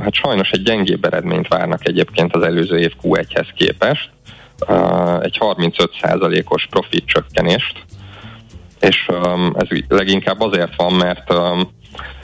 hát 0.00 0.14
sajnos 0.14 0.50
egy 0.50 0.62
gyengébb 0.62 1.04
eredményt 1.04 1.48
várnak 1.48 1.86
egyébként 1.86 2.34
az 2.34 2.42
előző 2.42 2.78
év 2.78 2.92
Q1-hez 3.02 3.48
képest, 3.56 4.10
egy 5.20 5.38
35%-os 5.40 6.66
profit 6.70 7.06
csökkenést, 7.06 7.84
és 8.80 9.06
ez 9.54 9.78
leginkább 9.88 10.40
azért 10.40 10.76
van, 10.76 10.92
mert 10.92 11.32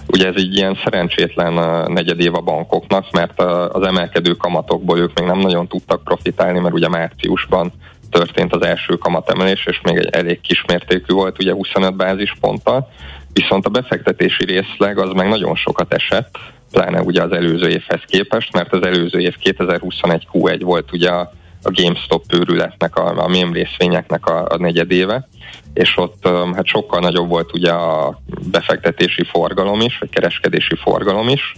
Ugye 0.09 0.27
ez 0.27 0.35
egy 0.37 0.57
ilyen 0.57 0.79
szerencsétlen 0.85 1.53
negyedév 1.93 2.35
a 2.35 2.41
bankoknak, 2.41 3.11
mert 3.11 3.41
az 3.73 3.83
emelkedő 3.83 4.33
kamatokból 4.33 4.99
ők 4.99 5.21
még 5.21 5.29
nem 5.29 5.39
nagyon 5.39 5.69
tudtak 5.69 6.05
profitálni, 6.05 6.59
mert 6.59 6.75
ugye 6.75 6.89
márciusban 6.89 7.73
történt 8.11 8.55
az 8.55 8.63
első 8.63 8.95
kamatemelés, 8.95 9.67
és 9.67 9.81
még 9.83 9.97
egy 9.97 10.09
elég 10.11 10.41
kismértékű 10.41 11.15
volt, 11.15 11.39
ugye 11.39 11.53
25 11.53 11.97
bázisponttal, 11.97 12.89
viszont 13.33 13.67
a 13.67 13.71
befektetési 13.71 14.45
részleg 14.45 14.99
az 14.99 15.13
meg 15.13 15.29
nagyon 15.29 15.55
sokat 15.55 15.95
esett, 15.95 16.39
pláne 16.71 17.01
ugye 17.01 17.23
az 17.23 17.33
előző 17.33 17.69
évhez 17.69 18.01
képest, 18.07 18.53
mert 18.53 18.73
az 18.73 18.83
előző 18.87 19.19
év 19.19 19.37
2021 19.37 20.27
Q1 20.33 20.61
volt 20.63 20.93
ugye 20.93 21.11
a, 21.11 21.33
a 21.63 21.71
GameStop 21.71 22.25
őrületnek, 22.33 22.97
a, 22.97 23.25
a 23.25 23.29
mém 23.29 23.53
részvényeknek 23.53 24.27
a, 24.27 24.47
a 24.49 24.57
negyedéve, 24.57 25.29
és 25.75 25.97
ott 25.97 26.29
hát 26.55 26.67
sokkal 26.67 27.01
nagyobb 27.01 27.29
volt 27.29 27.53
ugye 27.53 27.73
a 27.73 28.19
befektetési 28.51 29.25
forgalom 29.25 29.81
is, 29.81 29.99
vagy 29.99 30.11
kereskedési 30.11 30.77
forgalom 30.77 31.29
is, 31.29 31.57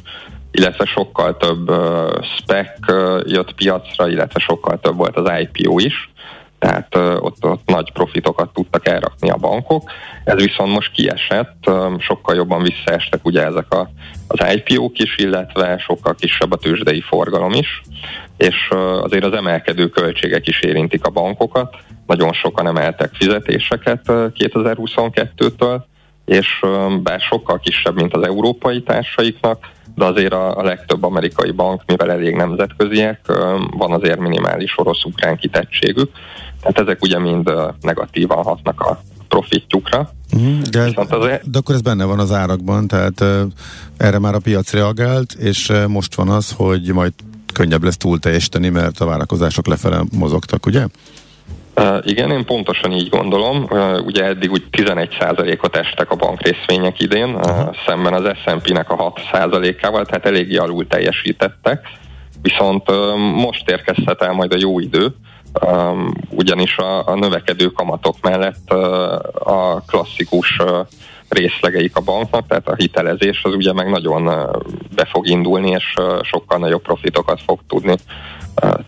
illetve 0.51 0.85
sokkal 0.85 1.37
több 1.37 1.71
spec 2.37 2.69
jött 3.25 3.55
piacra, 3.55 4.09
illetve 4.09 4.41
sokkal 4.41 4.81
több 4.81 4.97
volt 4.97 5.17
az 5.17 5.31
IPO 5.41 5.79
is, 5.79 6.11
tehát 6.59 6.95
ott, 6.97 7.45
ott 7.45 7.67
nagy 7.67 7.93
profitokat 7.93 8.53
tudtak 8.53 8.89
elrakni 8.89 9.31
a 9.31 9.37
bankok. 9.37 9.91
Ez 10.25 10.43
viszont 10.43 10.73
most 10.73 10.93
kiesett, 10.93 11.71
sokkal 11.99 12.35
jobban 12.35 12.63
visszaestek 12.63 13.25
ugye 13.25 13.45
ezek 13.45 13.73
a, 13.73 13.91
az 14.27 14.55
IPO-k 14.55 14.99
is, 14.99 15.19
illetve 15.19 15.79
sokkal 15.79 16.15
kisebb 16.15 16.53
a 16.53 16.57
tőzsdei 16.57 17.01
forgalom 17.01 17.53
is, 17.53 17.83
és 18.37 18.69
azért 19.03 19.25
az 19.25 19.33
emelkedő 19.33 19.89
költségek 19.89 20.47
is 20.47 20.61
érintik 20.61 21.05
a 21.05 21.11
bankokat, 21.11 21.77
nagyon 22.07 22.33
sokan 22.33 22.67
emeltek 22.67 23.11
fizetéseket 23.15 24.01
2022-től, 24.07 25.81
és 26.29 26.47
bár 27.03 27.21
sokkal 27.21 27.59
kisebb, 27.59 27.95
mint 27.95 28.15
az 28.15 28.23
európai 28.23 28.83
társaiknak, 28.83 29.59
de 29.95 30.05
azért 30.05 30.33
a, 30.33 30.59
a 30.59 30.63
legtöbb 30.63 31.03
amerikai 31.03 31.51
bank, 31.51 31.83
mivel 31.87 32.11
elég 32.11 32.35
nemzetköziek, 32.35 33.21
van 33.71 33.93
azért 33.93 34.19
minimális 34.19 34.79
orosz-ukrán 34.79 35.37
kitettségük, 35.37 36.11
tehát 36.61 36.79
ezek 36.79 37.03
ugye 37.03 37.19
mind 37.19 37.53
negatívan 37.81 38.45
hatnak 38.45 38.81
a 38.81 39.01
profitjukra. 39.29 40.11
Mm, 40.39 40.61
de, 40.71 40.93
azért... 41.09 41.51
de 41.51 41.59
akkor 41.59 41.75
ez 41.75 41.81
benne 41.81 42.05
van 42.05 42.19
az 42.19 42.33
árakban, 42.33 42.87
tehát 42.87 43.25
erre 43.97 44.19
már 44.19 44.35
a 44.35 44.39
piac 44.39 44.73
reagált, 44.73 45.33
és 45.33 45.73
most 45.87 46.15
van 46.15 46.29
az, 46.29 46.53
hogy 46.57 46.93
majd 46.93 47.13
könnyebb 47.53 47.83
lesz 47.83 47.97
túl 47.97 48.19
teljesíteni, 48.19 48.69
mert 48.69 49.01
a 49.01 49.07
várakozások 49.07 49.67
lefele 49.67 50.05
mozogtak, 50.13 50.67
ugye? 50.67 50.87
Igen, 52.03 52.31
én 52.31 52.45
pontosan 52.45 52.93
így 52.93 53.09
gondolom. 53.09 53.67
Ugye 54.05 54.25
eddig 54.25 54.51
úgy 54.51 54.65
11%-ot 54.73 55.77
estek 55.77 56.11
a 56.11 56.17
bankrészvények 56.17 57.01
idén, 57.01 57.35
uh, 57.35 57.75
szemben 57.87 58.13
az 58.13 58.37
S&P-nek 58.45 58.91
a 58.91 59.13
6%-ával, 59.13 60.05
tehát 60.05 60.27
eléggé 60.27 60.57
alul 60.57 60.87
teljesítettek. 60.87 61.87
Viszont 62.43 62.91
most 63.35 63.71
érkezhet 63.71 64.23
el 64.23 64.33
majd 64.33 64.53
a 64.53 64.59
jó 64.61 64.81
idő, 64.81 65.15
ugyanis 66.31 66.77
a, 66.77 67.09
a 67.09 67.15
növekedő 67.15 67.67
kamatok 67.67 68.15
mellett 68.23 68.71
a 69.33 69.83
klasszikus 69.87 70.57
részlegeik 71.29 71.97
a 71.97 72.01
banknak, 72.01 72.47
tehát 72.47 72.69
a 72.69 72.75
hitelezés 72.75 73.41
az 73.43 73.55
ugye 73.55 73.73
meg 73.73 73.91
nagyon 73.91 74.25
be 74.95 75.05
fog 75.05 75.29
indulni, 75.29 75.71
és 75.71 75.95
sokkal 76.23 76.59
nagyobb 76.59 76.83
profitokat 76.83 77.41
fog 77.47 77.61
tudni 77.69 77.95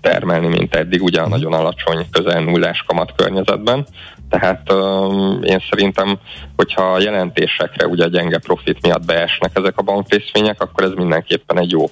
termelni, 0.01 0.47
mint 0.47 0.75
eddig, 0.75 1.03
ugye 1.03 1.21
a 1.21 1.23
mhm. 1.23 1.31
nagyon 1.31 1.53
alacsony 1.53 2.07
közel 2.11 2.43
nullás 2.43 2.85
kamat 2.87 3.13
környezetben. 3.17 3.87
Tehát 4.31 4.73
um, 4.73 5.43
én 5.43 5.63
szerintem, 5.71 6.19
hogyha 6.57 6.83
a 6.83 7.01
jelentésekre 7.01 7.87
ugye 7.87 8.05
a 8.05 8.09
gyenge 8.09 8.39
profit 8.39 8.83
miatt 8.83 9.05
beesnek 9.05 9.51
ezek 9.55 9.79
a 9.79 9.83
bankrészvények, 9.83 10.63
akkor 10.63 10.85
ez 10.85 10.93
mindenképpen 10.97 11.59
egy 11.59 11.71
jó 11.71 11.91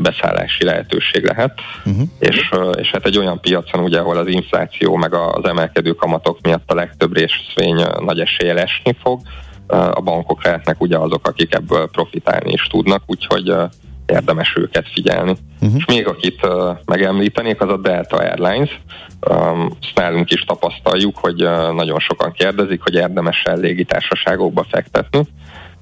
beszállási 0.00 0.64
lehetőség 0.64 1.24
lehet. 1.24 1.52
Uh-huh. 1.84 2.08
És, 2.18 2.50
és 2.78 2.90
hát 2.90 3.06
egy 3.06 3.18
olyan 3.18 3.40
piacon, 3.40 3.82
ugye, 3.82 3.98
ahol 3.98 4.16
az 4.16 4.26
infláció 4.26 4.96
meg 4.96 5.14
az 5.14 5.44
emelkedő 5.44 5.92
kamatok 5.92 6.40
miatt 6.40 6.70
a 6.70 6.74
legtöbb 6.74 7.16
részvény 7.16 7.84
nagy 7.98 8.20
eséllyel 8.20 8.58
esni 8.58 8.96
fog, 9.02 9.20
a 9.66 10.00
bankok 10.00 10.44
lehetnek 10.44 10.80
ugye 10.80 10.98
azok, 10.98 11.28
akik 11.28 11.54
ebből 11.54 11.88
profitálni 11.90 12.52
is 12.52 12.62
tudnak, 12.62 13.02
úgyhogy 13.06 13.54
érdemes 14.06 14.56
őket 14.56 14.88
figyelni. 14.88 15.34
Uh-huh. 15.60 15.76
És 15.76 15.84
még 15.84 16.06
akit 16.06 16.46
uh, 16.46 16.76
megemlítenék, 16.84 17.60
az 17.60 17.68
a 17.68 17.76
Delta 17.76 18.16
Airlines. 18.16 18.80
Um, 19.30 19.76
ezt 19.82 19.94
nálunk 19.94 20.30
is 20.30 20.40
tapasztaljuk, 20.40 21.18
hogy 21.18 21.44
uh, 21.44 21.72
nagyon 21.72 21.98
sokan 21.98 22.32
kérdezik, 22.32 22.82
hogy 22.82 22.94
érdemes-e 22.94 23.54
légitársaságokba 23.54 24.66
fektetni, 24.70 25.20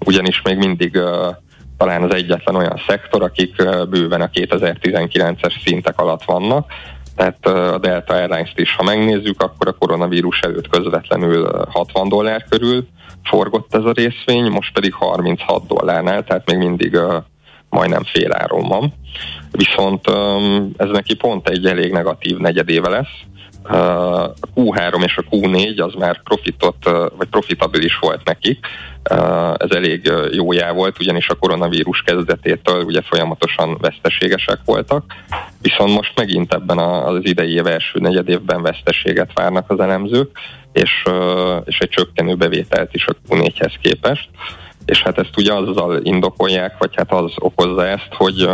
ugyanis 0.07 0.43
még 0.43 0.57
mindig 0.57 0.95
uh, 0.95 1.37
talán 1.77 2.03
az 2.03 2.15
egyetlen 2.15 2.55
olyan 2.55 2.81
szektor, 2.87 3.23
akik 3.23 3.55
uh, 3.59 3.87
bőven 3.89 4.21
a 4.21 4.31
2019-es 4.31 5.63
szintek 5.65 6.01
alatt 6.01 6.25
vannak, 6.25 6.73
tehát 7.17 7.47
a 7.47 7.79
Delta 7.79 8.15
Airlines-t 8.15 8.59
is, 8.59 8.75
ha 8.75 8.83
megnézzük, 8.83 9.43
akkor 9.43 9.69
a 9.69 9.73
koronavírus 9.73 10.41
előtt 10.41 10.69
közvetlenül 10.69 11.51
60 11.69 12.09
dollár 12.09 12.45
körül 12.49 12.87
forgott 13.23 13.75
ez 13.75 13.85
a 13.85 13.93
részvény, 13.93 14.51
most 14.51 14.73
pedig 14.73 14.95
36 14.95 15.67
dollárnál, 15.67 16.25
tehát 16.25 16.51
még 16.51 16.59
mindig 16.59 16.99
majdnem 17.73 18.05
fél 18.05 18.33
áron 18.33 18.69
van. 18.69 18.95
Viszont 19.51 20.07
ez 20.77 20.89
neki 20.89 21.15
pont 21.15 21.49
egy 21.49 21.67
elég 21.67 21.93
negatív 21.93 22.37
negyedéve 22.37 22.89
lesz. 22.89 23.15
A 23.63 24.33
Q3 24.55 25.05
és 25.05 25.17
a 25.17 25.25
Q4 25.31 25.85
az 25.85 25.95
már 25.95 26.23
profitot, 26.23 26.85
vagy 27.17 27.29
profitabilis 27.31 27.99
volt 27.99 28.25
nekik. 28.25 28.67
Ez 29.57 29.71
elég 29.71 30.13
jó 30.33 30.53
já 30.53 30.73
volt, 30.73 31.01
ugyanis 31.01 31.29
a 31.29 31.35
koronavírus 31.35 32.03
kezdetétől 32.03 32.85
ugye 32.85 33.01
folyamatosan 33.03 33.79
veszteségesek 33.81 34.59
voltak. 34.65 35.05
Viszont 35.61 35.95
most 35.95 36.13
megint 36.17 36.55
ebben 36.55 36.79
az 36.79 37.21
idei 37.23 37.53
év 37.53 37.67
első 37.67 37.99
negyedévben 37.99 38.63
veszteséget 38.63 39.31
várnak 39.35 39.71
az 39.71 39.81
elemzők, 39.81 40.39
és, 40.73 41.03
és 41.65 41.79
egy 41.79 41.89
csökkenő 41.89 42.35
bevételt 42.35 42.95
is 42.95 43.07
a 43.07 43.17
Q4-hez 43.29 43.75
képest 43.83 44.29
és 44.85 45.03
hát 45.03 45.19
ezt 45.19 45.37
ugye 45.37 45.55
azzal 45.55 46.01
indokolják, 46.03 46.79
vagy 46.79 46.91
hát 46.97 47.13
az 47.13 47.33
okozza 47.39 47.87
ezt, 47.87 48.09
hogy 48.11 48.49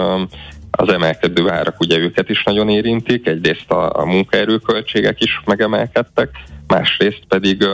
az 0.71 0.89
emelkedő 0.89 1.51
árak 1.51 1.81
ugye 1.81 1.99
őket 1.99 2.29
is 2.29 2.43
nagyon 2.43 2.69
érintik, 2.69 3.27
egyrészt 3.27 3.71
a, 3.71 4.01
a 4.01 4.05
munkaerőköltségek 4.05 5.23
is 5.23 5.41
megemelkedtek, 5.45 6.29
másrészt 6.67 7.23
pedig 7.29 7.65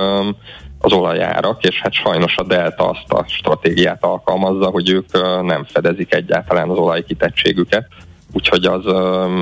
az 0.78 0.92
olajárak, 0.92 1.64
és 1.64 1.80
hát 1.80 1.92
sajnos 1.92 2.36
a 2.36 2.42
Delta 2.42 2.88
azt 2.90 3.12
a 3.12 3.24
stratégiát 3.28 4.05
alkalmazza, 4.05 4.66
hogy 4.66 4.90
ők 4.90 5.12
nem 5.42 5.64
fedezik 5.64 6.14
egyáltalán 6.14 6.70
az 6.70 6.78
olajkitettségüket, 6.78 7.86
úgyhogy 8.32 8.64
az 8.64 8.84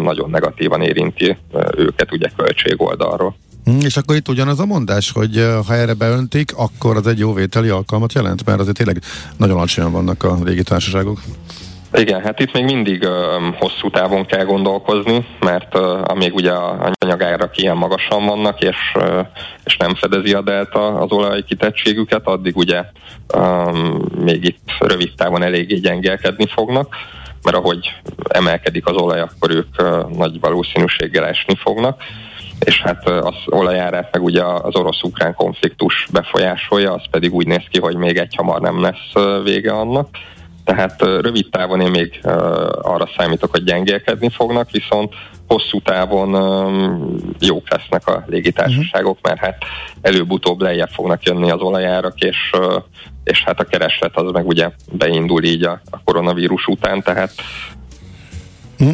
nagyon 0.03 0.31
negatívan 0.31 0.83
érinti 0.83 1.37
őket 1.77 2.13
ugye 2.13 2.29
költségoldalról. 2.37 3.35
Hm, 3.65 3.81
és 3.81 3.97
akkor 3.97 4.17
itt 4.17 4.29
ugyanaz 4.29 4.61
a 4.61 4.67
mondás, 4.67 5.11
hogy 5.11 5.47
ha 5.67 5.75
erre 5.75 5.95
beöntik, 5.95 6.57
akkor 6.57 6.97
az 6.97 7.07
egy 7.07 7.19
jó 7.19 7.33
vételi 7.33 7.69
alkalmat 7.69 8.13
jelent, 8.13 8.47
mert 8.47 8.61
azért 8.61 8.77
tényleg 8.77 9.03
nagyon 9.37 9.57
alacsonyan 9.57 9.93
vannak 9.93 10.25
a 10.25 10.37
légitársaságok. 10.45 11.21
Igen, 11.95 12.23
hát 12.23 12.41
itt 12.41 12.53
még 12.53 12.65
mindig 12.65 13.03
uh, 13.03 13.55
hosszú 13.59 13.91
távon 13.91 14.27
kell 14.27 14.45
gondolkozni, 14.45 15.27
mert 15.41 15.79
uh, 15.79 16.11
amíg 16.11 16.35
ugye 16.35 16.51
a 16.51 16.93
anyagárak 16.99 17.59
ilyen 17.59 17.77
magasan 17.77 18.27
vannak, 18.27 18.63
és, 18.63 18.77
uh, 18.95 19.27
és 19.65 19.77
nem 19.77 19.95
fedezi 19.95 20.33
a 20.33 20.43
delta 20.43 20.87
az 20.87 21.11
olaj 21.11 21.43
kitettségüket, 21.43 22.27
addig 22.27 22.57
ugye 22.57 22.85
um, 23.35 24.03
még 24.19 24.45
itt 24.45 24.71
rövid 24.79 25.13
távon 25.17 25.43
eléggé 25.43 25.77
gyengelkedni 25.77 26.47
fognak, 26.47 26.95
mert 27.43 27.57
ahogy 27.57 27.93
emelkedik 28.29 28.87
az 28.87 28.97
olaj, 28.97 29.21
akkor 29.21 29.51
ők 29.51 29.69
uh, 29.79 30.17
nagy 30.17 30.41
valószínűséggel 30.41 31.25
esni 31.25 31.55
fognak 31.63 32.03
és 32.65 32.83
hát 32.83 33.09
az 33.09 33.35
olajárát 33.47 34.09
meg 34.13 34.23
ugye 34.23 34.45
az 34.45 34.77
orosz-ukrán 34.77 35.35
konfliktus 35.35 36.07
befolyásolja, 36.13 36.93
az 36.93 37.03
pedig 37.11 37.35
úgy 37.35 37.47
néz 37.47 37.65
ki, 37.71 37.81
hogy 37.81 37.97
még 37.97 38.17
egy 38.17 38.35
hamar 38.37 38.61
nem 38.61 38.81
lesz 38.81 39.43
vége 39.45 39.73
annak. 39.73 40.09
Tehát 40.65 41.03
rövid 41.03 41.49
távon 41.51 41.81
én 41.81 41.91
még 41.91 42.21
arra 42.83 43.09
számítok, 43.17 43.51
hogy 43.51 43.65
gyengélkedni 43.65 44.31
fognak, 44.31 44.71
viszont 44.71 45.15
hosszú 45.47 45.81
távon 45.81 46.31
jók 47.41 47.71
lesznek 47.71 48.07
a 48.07 48.25
légitársaságok, 48.27 49.19
mert 49.23 49.39
hát 49.39 49.57
előbb-utóbb 50.01 50.61
lejjebb 50.61 50.89
fognak 50.89 51.23
jönni 51.23 51.51
az 51.51 51.61
olajárak, 51.61 52.19
és, 52.19 52.51
és 53.25 53.43
hát 53.45 53.61
a 53.61 53.65
kereslet 53.65 54.17
az 54.17 54.33
meg 54.33 54.47
ugye 54.47 54.71
beindul 54.93 55.43
így 55.43 55.65
a, 55.65 55.81
a 55.91 56.03
koronavírus 56.05 56.67
után, 56.67 57.03
tehát? 57.03 57.33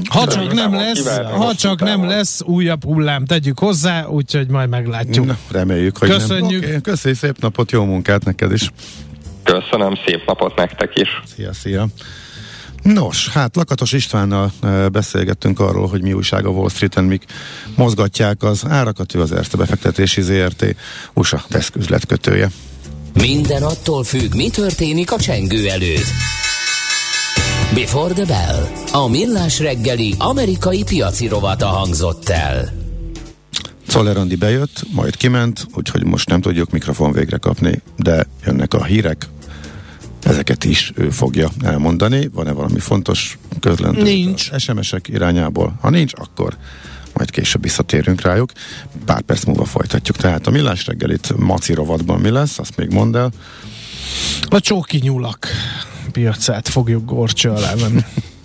Ha 0.08 0.26
csak 0.26 0.52
nem 0.52 0.74
lesz, 0.74 1.18
ha 1.18 1.54
csak 1.54 1.80
nem 1.80 2.04
lesz 2.04 2.40
újabb 2.44 2.84
hullám, 2.84 3.24
tegyük 3.24 3.58
hozzá, 3.58 4.06
úgyhogy 4.06 4.48
majd 4.48 4.68
meglátjuk. 4.68 5.26
Na, 5.26 5.38
reméljük, 5.50 5.96
hogy 5.96 6.08
Köszönjük. 6.08 6.60
nem. 6.60 6.68
Okay, 6.68 6.80
köszönjük, 6.80 7.20
szép 7.20 7.40
napot, 7.40 7.70
jó 7.70 7.84
munkát 7.84 8.24
neked 8.24 8.52
is. 8.52 8.72
Köszönöm, 9.42 9.94
szép 10.06 10.26
napot 10.26 10.56
nektek 10.56 10.98
is. 10.98 11.08
Szia, 11.34 11.52
szia. 11.52 11.86
Nos, 12.82 13.28
hát 13.28 13.56
Lakatos 13.56 13.92
Istvánnal 13.92 14.52
beszélgettünk 14.92 15.60
arról, 15.60 15.88
hogy 15.88 16.02
mi 16.02 16.12
újság 16.12 16.46
a 16.46 16.48
Wall 16.48 16.68
Street-en, 16.68 17.04
mik 17.04 17.24
mozgatják 17.76 18.42
az 18.42 18.64
árakat, 18.68 19.14
ő 19.14 19.20
az 19.20 19.32
Erste 19.32 19.56
befektetési 19.56 20.22
ZRT 20.22 20.76
USA 21.12 21.44
deszküzletkötője. 21.48 22.50
Minden 23.14 23.62
attól 23.62 24.04
függ, 24.04 24.34
mi 24.34 24.50
történik 24.50 25.12
a 25.12 25.18
csengő 25.18 25.68
előtt. 25.68 26.06
Before 27.74 28.14
the 28.14 28.24
Bell. 28.24 28.66
A 28.92 29.08
millás 29.08 29.60
reggeli 29.60 30.14
amerikai 30.18 30.84
piaci 30.84 31.28
rovata 31.28 31.66
hangzott 31.66 32.28
el. 32.28 32.72
Czoller 33.86 34.16
Andi 34.16 34.36
bejött, 34.36 34.82
majd 34.92 35.16
kiment, 35.16 35.66
úgyhogy 35.74 36.04
most 36.04 36.28
nem 36.28 36.40
tudjuk 36.40 36.70
mikrofon 36.70 37.12
végre 37.12 37.36
kapni, 37.36 37.82
de 37.96 38.26
jönnek 38.44 38.74
a 38.74 38.84
hírek, 38.84 39.28
ezeket 40.22 40.64
is 40.64 40.92
ő 40.94 41.10
fogja 41.10 41.50
elmondani. 41.62 42.30
Van-e 42.32 42.52
valami 42.52 42.78
fontos 42.78 43.38
közlendő? 43.60 44.02
Nincs. 44.02 44.50
SMS-ek 44.56 45.08
irányából. 45.08 45.78
Ha 45.80 45.90
nincs, 45.90 46.12
akkor 46.14 46.56
majd 47.14 47.30
később 47.30 47.62
visszatérünk 47.62 48.20
rájuk. 48.20 48.52
Pár 49.04 49.20
perc 49.20 49.44
múlva 49.44 49.64
folytatjuk. 49.64 50.16
Tehát 50.16 50.46
a 50.46 50.50
millás 50.50 50.86
reggelit 50.86 51.36
maci 51.36 51.74
rovatban 51.74 52.20
mi 52.20 52.30
lesz, 52.30 52.58
azt 52.58 52.76
még 52.76 52.92
mondd 52.92 53.16
el. 53.16 53.30
A 54.48 54.60
csóki 54.60 54.98
nyulak 55.02 55.48
piacát 56.18 56.68
fogjuk 56.68 57.04
gorcsa 57.04 57.52
alá 57.54 57.74
venni. 57.76 58.04